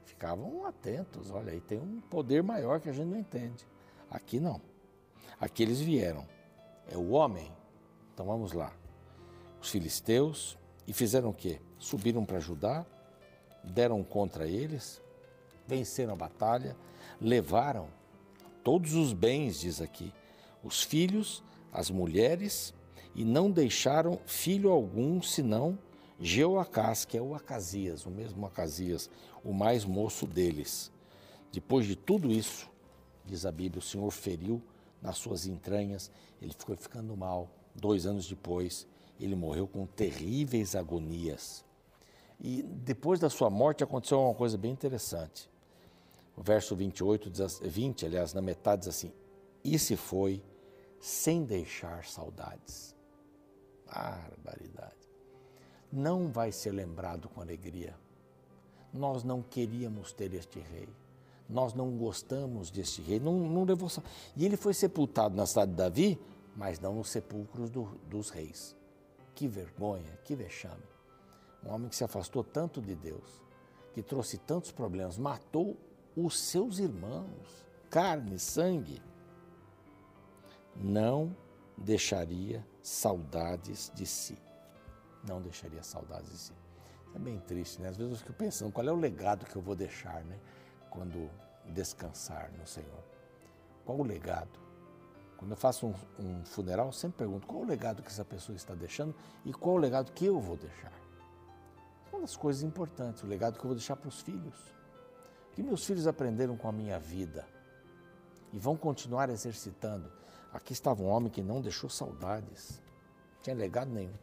ficavam 0.04 0.66
atentos. 0.66 1.32
Olha, 1.32 1.52
aí 1.52 1.62
tem 1.62 1.80
um 1.80 2.02
poder 2.02 2.44
maior 2.44 2.80
que 2.80 2.90
a 2.90 2.92
gente 2.92 3.08
não 3.08 3.18
entende. 3.18 3.66
Aqui 4.10 4.40
não. 4.40 4.62
Aqui 5.40 5.64
eles 5.64 5.80
vieram. 5.80 6.28
É 6.90 6.98
o 6.98 7.12
homem. 7.12 7.52
Então 8.14 8.26
vamos 8.26 8.52
lá. 8.52 8.74
Os 9.62 9.70
filisteus, 9.70 10.58
e 10.88 10.94
fizeram 10.94 11.30
o 11.30 11.34
quê? 11.34 11.60
Subiram 11.80 12.26
para 12.26 12.40
Judá, 12.40 12.86
deram 13.64 14.04
contra 14.04 14.48
eles, 14.48 15.02
venceram 15.68 16.14
a 16.14 16.16
batalha, 16.16 16.76
levaram 17.20 17.88
todos 18.66 18.96
os 18.96 19.14
bens, 19.14 19.60
diz 19.60 19.80
aqui, 19.80 20.12
os 20.64 20.82
filhos, 20.82 21.44
as 21.72 21.92
mulheres, 21.92 22.74
e 23.14 23.24
não 23.24 23.52
deixaram 23.52 24.20
filho 24.26 24.72
algum 24.72 25.22
senão 25.22 25.78
Jeoacás, 26.20 27.06
que 27.06 27.16
é 27.16 27.22
o 27.22 27.36
Acasias, 27.36 28.08
o 28.08 28.10
mesmo 28.10 28.44
Acasias, 28.44 29.08
o 29.44 29.54
mais 29.54 29.86
moço 29.86 30.26
deles. 30.26 30.92
Depois 31.52 31.86
de 31.86 31.96
tudo 31.96 32.32
isso, 32.32 32.68
diz 33.24 33.46
a 33.46 33.52
Bíblia, 33.52 33.80
o 33.80 33.84
Senhor 33.86 34.10
feriu 34.10 34.60
nas 35.00 35.18
suas 35.18 35.46
entranhas, 35.46 36.10
ele 36.42 36.52
ficou 36.58 36.76
ficando 36.76 37.16
mal. 37.16 37.48
Dois 37.76 38.08
anos 38.08 38.28
depois, 38.28 38.88
ele 39.20 39.36
morreu 39.36 39.68
com 39.68 39.86
terríveis 39.86 40.76
agonias. 40.76 41.64
E 42.42 42.64
depois 42.64 43.20
da 43.20 43.30
sua 43.30 43.52
morte 43.52 43.84
aconteceu 43.84 44.20
uma 44.20 44.34
coisa 44.34 44.58
bem 44.58 44.72
interessante. 44.72 45.54
O 46.36 46.44
verso 46.44 46.76
28, 46.76 47.32
20, 47.62 48.06
aliás, 48.06 48.34
na 48.34 48.42
metade 48.42 48.82
diz 48.82 48.90
assim: 48.90 49.12
E 49.64 49.80
se 49.80 49.96
foi 49.96 50.44
sem 51.00 51.46
deixar 51.46 52.04
saudades. 52.06 52.96
Barbaridade. 53.86 54.96
Não 55.92 56.28
vai 56.28 56.52
ser 56.52 56.72
lembrado 56.72 57.30
com 57.30 57.42
alegria. 57.42 57.96
Nós 58.92 59.24
não 59.24 59.42
queríamos 59.42 60.12
ter 60.12 60.34
este 60.34 60.60
rei. 60.60 60.90
Nós 61.48 61.74
não 61.74 61.96
gostamos 61.96 62.72
deste 62.72 63.02
rei. 63.02 63.20
Não, 63.20 63.34
não 63.34 63.64
levou... 63.64 63.90
E 64.36 64.46
ele 64.46 64.58
foi 64.58 64.74
sepultado 64.74 65.36
na 65.36 65.46
cidade 65.46 65.72
de 65.72 65.78
Davi, 65.78 66.20
mas 66.56 66.80
não 66.80 66.96
nos 66.96 67.10
sepulcros 67.10 67.70
do, 67.70 67.84
dos 68.10 68.30
reis. 68.30 68.76
Que 69.36 69.48
vergonha, 69.48 70.18
que 70.24 70.36
vexame. 70.36 70.84
Um 71.64 71.72
homem 71.72 71.90
que 71.90 71.96
se 71.96 72.04
afastou 72.04 72.44
tanto 72.44 72.82
de 72.82 72.96
Deus, 72.96 73.44
que 73.94 74.02
trouxe 74.02 74.38
tantos 74.40 74.72
problemas, 74.72 75.18
matou 75.18 75.78
os 76.16 76.40
seus 76.40 76.80
irmãos, 76.80 77.66
carne, 77.90 78.40
sangue, 78.40 79.02
não 80.76 81.36
deixaria 81.78 82.66
saudades 82.82 83.92
de 83.94 84.06
si. 84.06 84.38
Não 85.28 85.42
deixaria 85.42 85.84
saudades 85.84 86.30
de 86.30 86.38
si. 86.38 86.54
É 87.16 87.20
bem 87.20 87.40
triste, 87.40 87.82
né? 87.82 87.90
Às 87.90 87.98
vezes 87.98 88.14
eu 88.14 88.20
fico 88.20 88.34
pensando 88.34 88.72
qual 88.72 88.88
é 88.88 88.92
o 88.92 88.96
legado 88.96 89.46
que 89.46 89.56
eu 89.56 89.62
vou 89.62 89.76
deixar, 89.76 90.24
né? 90.26 90.38
Quando 90.90 91.30
descansar 91.68 92.52
no 92.58 92.68
Senhor. 92.68 93.04
Qual 93.86 93.98
o 93.98 94.04
legado? 94.04 94.60
Quando 95.38 95.52
eu 95.52 95.58
faço 95.58 95.88
um, 95.88 95.94
um, 96.20 96.46
funeral, 96.46 96.92
sempre 96.92 97.20
pergunto 97.20 97.48
qual 97.48 97.62
o 97.62 97.66
legado 97.66 98.02
que 98.02 98.10
essa 98.10 98.24
pessoa 98.24 98.56
está 98.56 98.74
deixando 98.74 99.14
e 99.44 99.54
qual 99.54 99.76
o 99.76 99.78
legado 99.78 100.12
que 100.12 100.26
eu 100.26 100.40
vou 100.40 100.56
deixar. 100.56 100.94
Uma 102.12 102.22
das 102.22 102.36
coisas 102.36 102.64
importantes, 102.64 103.24
o 103.24 103.28
legado 103.28 103.54
que 103.54 103.60
eu 103.60 103.68
vou 103.70 103.76
deixar 103.76 103.96
para 103.96 104.08
os 104.08 104.22
filhos. 104.22 104.75
Que 105.56 105.64
meus 105.64 105.86
filhos 105.86 106.06
aprenderam 106.06 106.58
com 106.58 106.68
a 106.68 106.72
minha 106.72 107.00
vida 107.00 107.48
e 108.52 108.60
vão 108.60 108.76
continuar 108.76 109.30
exercitando. 109.30 110.12
Aqui 110.52 110.74
estava 110.74 111.02
um 111.02 111.08
homem 111.08 111.32
que 111.32 111.42
não 111.42 111.62
deixou 111.62 111.90
saudades, 111.90 112.82
não 113.36 113.42
tinha 113.42 113.56
legado 113.56 113.90
nenhum. 113.90 114.14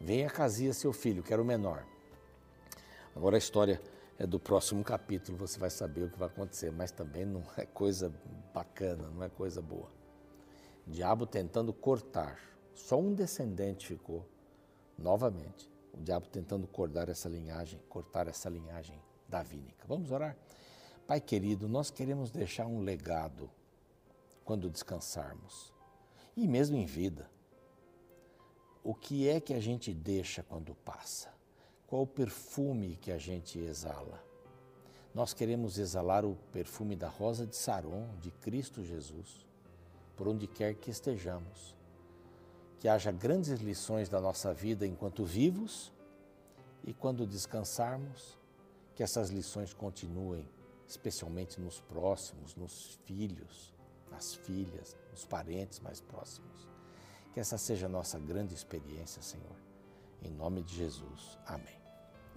Venha 0.00 0.28
Casia, 0.28 0.74
seu 0.74 0.92
filho, 0.92 1.22
que 1.22 1.32
era 1.32 1.40
o 1.40 1.44
menor. 1.44 1.86
Agora 3.14 3.36
a 3.36 3.38
história 3.38 3.80
é 4.18 4.26
do 4.26 4.40
próximo 4.40 4.82
capítulo, 4.82 5.38
você 5.38 5.56
vai 5.56 5.70
saber 5.70 6.02
o 6.02 6.10
que 6.10 6.18
vai 6.18 6.28
acontecer, 6.28 6.72
mas 6.72 6.90
também 6.90 7.24
não 7.24 7.44
é 7.56 7.64
coisa 7.64 8.12
bacana, 8.52 9.08
não 9.08 9.22
é 9.22 9.28
coisa 9.28 9.62
boa. 9.62 9.88
Diabo 10.84 11.26
tentando 11.26 11.72
cortar, 11.72 12.40
só 12.74 12.98
um 12.98 13.14
descendente 13.14 13.86
ficou, 13.86 14.26
novamente. 14.98 15.70
O 15.94 16.02
diabo 16.02 16.26
tentando 16.26 16.66
cortar 16.66 17.08
essa 17.08 17.28
linhagem, 17.28 17.80
cortar 17.88 18.26
essa 18.26 18.48
linhagem 18.48 19.00
davínica. 19.32 19.86
Vamos 19.88 20.10
orar? 20.10 20.36
Pai 21.06 21.20
querido, 21.20 21.66
nós 21.66 21.90
queremos 21.90 22.30
deixar 22.30 22.66
um 22.66 22.80
legado 22.80 23.50
quando 24.44 24.68
descansarmos, 24.68 25.72
e 26.36 26.46
mesmo 26.46 26.76
em 26.76 26.84
vida. 26.84 27.30
O 28.84 28.94
que 28.94 29.28
é 29.28 29.40
que 29.40 29.54
a 29.54 29.60
gente 29.60 29.94
deixa 29.94 30.42
quando 30.42 30.74
passa? 30.74 31.32
Qual 31.86 32.02
o 32.02 32.06
perfume 32.06 32.96
que 32.96 33.10
a 33.10 33.18
gente 33.18 33.58
exala? 33.58 34.22
Nós 35.14 35.32
queremos 35.32 35.78
exalar 35.78 36.24
o 36.24 36.36
perfume 36.52 36.96
da 36.96 37.08
rosa 37.08 37.46
de 37.46 37.56
Saron, 37.56 38.08
de 38.20 38.30
Cristo 38.30 38.84
Jesus, 38.84 39.46
por 40.16 40.28
onde 40.28 40.46
quer 40.46 40.74
que 40.74 40.90
estejamos. 40.90 41.74
Que 42.80 42.88
haja 42.88 43.12
grandes 43.12 43.60
lições 43.60 44.08
da 44.08 44.20
nossa 44.20 44.52
vida 44.52 44.86
enquanto 44.86 45.24
vivos 45.24 45.92
e 46.84 46.92
quando 46.92 47.26
descansarmos, 47.26 48.41
que 48.94 49.02
essas 49.02 49.30
lições 49.30 49.72
continuem, 49.72 50.48
especialmente 50.86 51.60
nos 51.60 51.80
próximos, 51.80 52.54
nos 52.54 52.98
filhos, 53.04 53.74
nas 54.10 54.34
filhas, 54.34 54.96
nos 55.10 55.24
parentes 55.24 55.80
mais 55.80 56.00
próximos. 56.00 56.68
Que 57.32 57.40
essa 57.40 57.56
seja 57.56 57.86
a 57.86 57.88
nossa 57.88 58.18
grande 58.18 58.54
experiência, 58.54 59.22
Senhor. 59.22 59.56
Em 60.22 60.30
nome 60.30 60.62
de 60.62 60.74
Jesus. 60.74 61.38
Amém. 61.46 61.80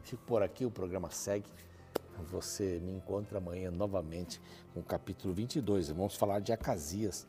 Fico 0.03 0.23
por 0.23 0.41
aqui, 0.41 0.65
o 0.65 0.71
programa 0.71 1.09
segue. 1.11 1.49
Você 2.31 2.79
me 2.79 2.93
encontra 2.93 3.39
amanhã 3.39 3.69
novamente 3.69 4.41
com 4.73 4.79
o 4.79 4.83
capítulo 4.83 5.33
22. 5.33 5.89
Vamos 5.89 6.15
falar 6.15 6.39
de 6.39 6.53
Acasias, 6.53 7.27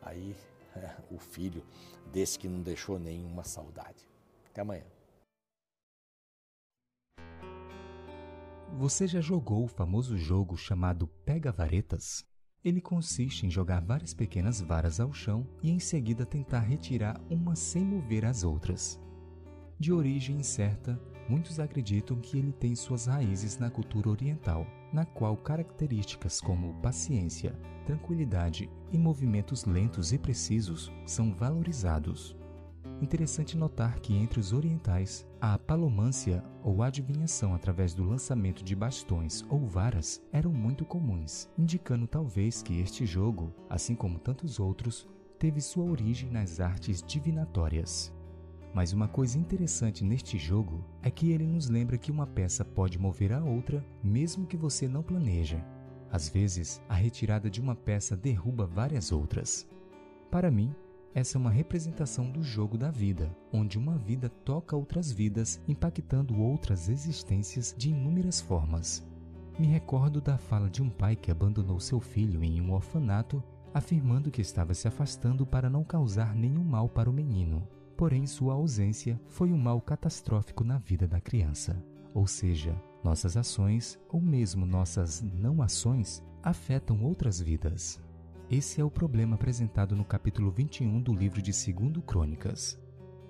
aí 0.00 0.34
é, 0.74 0.96
o 1.14 1.18
filho 1.18 1.62
desse 2.10 2.38
que 2.38 2.48
não 2.48 2.62
deixou 2.62 2.98
nenhuma 2.98 3.44
saudade. 3.44 4.08
Até 4.50 4.62
amanhã. 4.62 4.84
Você 8.78 9.06
já 9.06 9.20
jogou 9.20 9.64
o 9.64 9.68
famoso 9.68 10.16
jogo 10.16 10.56
chamado 10.56 11.06
Pega 11.06 11.52
Varetas? 11.52 12.24
Ele 12.64 12.80
consiste 12.80 13.46
em 13.46 13.50
jogar 13.50 13.80
várias 13.80 14.14
pequenas 14.14 14.62
varas 14.62 14.98
ao 14.98 15.12
chão 15.12 15.46
e 15.62 15.70
em 15.70 15.78
seguida 15.78 16.24
tentar 16.24 16.60
retirar 16.60 17.20
uma 17.28 17.54
sem 17.54 17.84
mover 17.84 18.24
as 18.24 18.42
outras. 18.42 18.98
De 19.78 19.92
origem 19.92 20.36
incerta, 20.36 20.98
muitos 21.28 21.60
acreditam 21.60 22.18
que 22.18 22.38
ele 22.38 22.52
tem 22.52 22.74
suas 22.74 23.06
raízes 23.06 23.58
na 23.58 23.70
cultura 23.70 24.08
oriental, 24.08 24.66
na 24.90 25.04
qual 25.04 25.36
características 25.36 26.40
como 26.40 26.74
paciência, 26.80 27.52
tranquilidade 27.84 28.70
e 28.90 28.96
movimentos 28.96 29.66
lentos 29.66 30.12
e 30.12 30.18
precisos 30.18 30.90
são 31.04 31.34
valorizados. 31.34 32.34
Interessante 33.02 33.56
notar 33.56 33.98
que 33.98 34.14
entre 34.14 34.38
os 34.38 34.52
orientais, 34.52 35.26
a 35.40 35.58
palomância 35.58 36.40
ou 36.62 36.84
adivinhação 36.84 37.52
através 37.52 37.94
do 37.94 38.04
lançamento 38.04 38.62
de 38.62 38.76
bastões 38.76 39.44
ou 39.50 39.66
varas 39.66 40.22
eram 40.32 40.52
muito 40.52 40.84
comuns, 40.84 41.50
indicando 41.58 42.06
talvez 42.06 42.62
que 42.62 42.78
este 42.78 43.04
jogo, 43.04 43.52
assim 43.68 43.96
como 43.96 44.20
tantos 44.20 44.60
outros, 44.60 45.08
teve 45.36 45.60
sua 45.60 45.84
origem 45.84 46.30
nas 46.30 46.60
artes 46.60 47.02
divinatórias. 47.02 48.14
Mas 48.72 48.92
uma 48.92 49.08
coisa 49.08 49.36
interessante 49.36 50.04
neste 50.04 50.38
jogo 50.38 50.84
é 51.02 51.10
que 51.10 51.32
ele 51.32 51.44
nos 51.44 51.68
lembra 51.68 51.98
que 51.98 52.12
uma 52.12 52.26
peça 52.26 52.64
pode 52.64 53.00
mover 53.00 53.32
a 53.32 53.42
outra 53.42 53.84
mesmo 54.00 54.46
que 54.46 54.56
você 54.56 54.86
não 54.86 55.02
planeja. 55.02 55.60
Às 56.08 56.28
vezes, 56.28 56.80
a 56.88 56.94
retirada 56.94 57.50
de 57.50 57.60
uma 57.60 57.74
peça 57.74 58.16
derruba 58.16 58.64
várias 58.64 59.10
outras. 59.10 59.68
Para 60.30 60.52
mim, 60.52 60.72
essa 61.14 61.36
é 61.36 61.40
uma 61.40 61.50
representação 61.50 62.30
do 62.30 62.42
jogo 62.42 62.78
da 62.78 62.90
vida, 62.90 63.34
onde 63.52 63.78
uma 63.78 63.96
vida 63.98 64.28
toca 64.28 64.76
outras 64.76 65.12
vidas, 65.12 65.60
impactando 65.68 66.40
outras 66.40 66.88
existências 66.88 67.74
de 67.76 67.90
inúmeras 67.90 68.40
formas. 68.40 69.06
Me 69.58 69.66
recordo 69.66 70.20
da 70.20 70.38
fala 70.38 70.70
de 70.70 70.82
um 70.82 70.88
pai 70.88 71.14
que 71.16 71.30
abandonou 71.30 71.78
seu 71.78 72.00
filho 72.00 72.42
em 72.42 72.60
um 72.60 72.72
orfanato, 72.72 73.42
afirmando 73.74 74.30
que 74.30 74.40
estava 74.40 74.74
se 74.74 74.88
afastando 74.88 75.46
para 75.46 75.68
não 75.68 75.84
causar 75.84 76.34
nenhum 76.34 76.64
mal 76.64 76.88
para 76.88 77.10
o 77.10 77.12
menino 77.12 77.66
porém 78.02 78.26
sua 78.26 78.54
ausência 78.54 79.20
foi 79.28 79.52
um 79.52 79.56
mal 79.56 79.80
catastrófico 79.80 80.64
na 80.64 80.76
vida 80.76 81.06
da 81.06 81.20
criança. 81.20 81.80
Ou 82.12 82.26
seja, 82.26 82.74
nossas 83.02 83.36
ações, 83.36 83.96
ou 84.08 84.20
mesmo 84.20 84.66
nossas 84.66 85.22
não 85.22 85.62
ações, 85.62 86.20
afetam 86.42 87.00
outras 87.04 87.40
vidas. 87.40 88.02
Esse 88.50 88.80
é 88.80 88.84
o 88.84 88.90
problema 88.90 89.34
apresentado 89.36 89.96
no 89.96 90.04
capítulo 90.04 90.50
21 90.50 91.00
do 91.00 91.14
livro 91.14 91.40
de 91.40 91.52
2 91.52 92.04
Crônicas. 92.06 92.78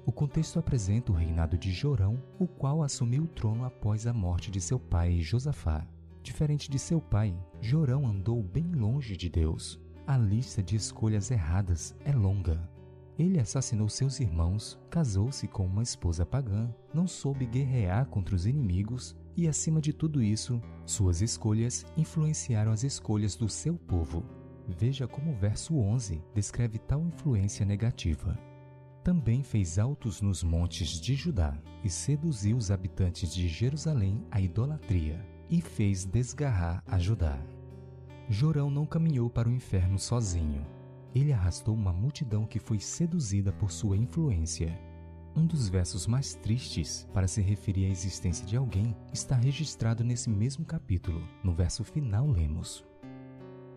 O 0.05 0.11
contexto 0.11 0.59
apresenta 0.59 1.13
o 1.13 1.15
reinado 1.15 1.57
de 1.57 1.71
Jorão, 1.71 2.21
o 2.41 2.47
qual 2.47 2.83
assumiu 2.83 3.25
o 3.25 3.29
trono 3.29 3.65
após 3.65 4.07
a 4.07 4.13
morte 4.13 4.51
de 4.51 4.61
seu 4.61 4.81
pai 4.81 5.21
Josafá. 5.21 5.87
Diferente 6.25 6.69
de 6.69 6.79
seu 6.79 7.01
pai, 7.01 7.37
Jorão 7.61 8.07
andou 8.07 8.43
bem 8.43 8.73
longe 8.73 9.17
de 9.17 9.29
Deus. 9.29 9.81
A 10.07 10.17
lista 10.17 10.61
de 10.61 10.75
escolhas 10.75 11.31
erradas 11.31 11.95
é 12.05 12.13
longa. 12.13 12.69
Ele 13.17 13.39
assassinou 13.39 13.89
seus 13.89 14.19
irmãos, 14.19 14.77
casou-se 14.91 15.47
com 15.47 15.67
uma 15.67 15.83
esposa 15.83 16.27
pagã, 16.27 16.75
não 16.93 17.07
soube 17.07 17.47
guerrear 17.47 18.07
contra 18.07 18.35
os 18.35 18.47
inimigos 18.47 19.17
e, 19.37 19.47
acima 19.47 19.81
de 19.81 19.93
tudo 19.93 20.21
isso, 20.21 20.61
suas 20.85 21.23
escolhas 21.23 21.87
influenciaram 21.97 22.73
as 22.73 22.83
escolhas 22.83 23.37
do 23.37 23.49
seu 23.49 23.75
povo. 23.75 24.42
Veja 24.69 25.07
como 25.07 25.33
o 25.33 25.37
verso 25.37 25.77
11 25.77 26.23
descreve 26.35 26.79
tal 26.79 27.03
influência 27.03 27.67
negativa. 27.67 28.39
Também 29.03 29.43
fez 29.43 29.79
altos 29.79 30.21
nos 30.21 30.43
montes 30.43 31.01
de 31.01 31.15
Judá 31.15 31.57
e 31.83 31.91
seduziu 31.91 32.57
os 32.57 32.71
habitantes 32.71 33.35
de 33.35 33.49
Jerusalém 33.49 34.25
à 34.31 34.41
idolatria 34.41 35.27
e 35.51 35.61
fez 35.61 36.05
desgarrar 36.05 36.83
a 36.87 36.99
Judá. 36.99 37.39
Jorão 38.29 38.71
não 38.71 38.87
caminhou 38.87 39.29
para 39.29 39.49
o 39.49 39.53
inferno 39.53 39.99
sozinho 39.99 40.65
ele 41.15 41.33
arrastou 41.33 41.75
uma 41.75 41.93
multidão 41.93 42.47
que 42.47 42.59
foi 42.59 42.79
seduzida 42.79 43.53
por 43.53 43.71
sua 43.71 43.97
influência. 43.97 44.79
Um 45.37 45.47
dos 45.47 45.69
versos 45.69 46.07
mais 46.07 46.35
tristes 46.35 47.07
para 47.13 47.29
se 47.29 47.41
referir 47.41 47.87
à 47.87 47.89
existência 47.89 48.47
de 48.47 48.57
alguém 48.57 48.97
está 49.13 49.35
registrado 49.35 50.03
nesse 50.03 50.31
mesmo 50.31 50.65
capítulo. 50.65 51.23
No 51.43 51.53
verso 51.55 51.85
final, 51.85 52.27
lemos: 52.27 52.85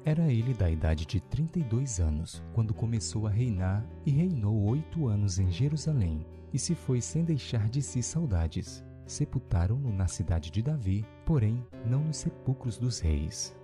Era 0.08 0.32
ele 0.32 0.54
da 0.54 0.70
idade 0.70 1.04
de 1.04 1.20
32 1.20 2.00
anos 2.00 2.44
quando 2.54 2.76
começou 2.76 3.26
a 3.26 3.30
reinar 3.32 3.84
e 4.06 4.12
reinou 4.12 4.56
oito 4.66 5.08
anos 5.08 5.40
em 5.40 5.50
Jerusalém, 5.50 6.24
e 6.54 6.60
se 6.60 6.76
foi 6.76 7.02
sem 7.02 7.24
deixar 7.24 7.68
de 7.68 7.82
si 7.82 8.04
saudades. 8.04 8.86
Sepultaram-no 9.08 9.92
na 9.92 10.08
cidade 10.08 10.52
de 10.52 10.62
Davi, 10.62 11.04
porém 11.26 11.66
não 11.84 12.04
nos 12.04 12.18
sepulcros 12.18 12.78
dos 12.78 13.00
reis. 13.00 13.58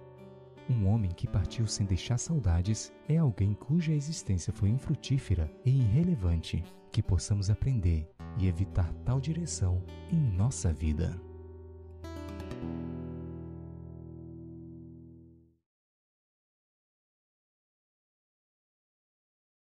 Um 0.67 0.87
homem 0.87 1.11
que 1.11 1.27
partiu 1.27 1.67
sem 1.67 1.85
deixar 1.85 2.17
saudades 2.17 2.91
é 3.07 3.17
alguém 3.17 3.53
cuja 3.53 3.93
existência 3.93 4.51
foi 4.51 4.69
infrutífera 4.69 5.51
e 5.63 5.69
irrelevante, 5.69 6.63
que 6.91 7.03
possamos 7.03 7.51
aprender 7.51 8.09
e 8.39 8.47
evitar 8.47 8.91
tal 9.05 9.21
direção 9.21 9.83
em 10.11 10.19
nossa 10.19 10.73
vida. 10.73 11.21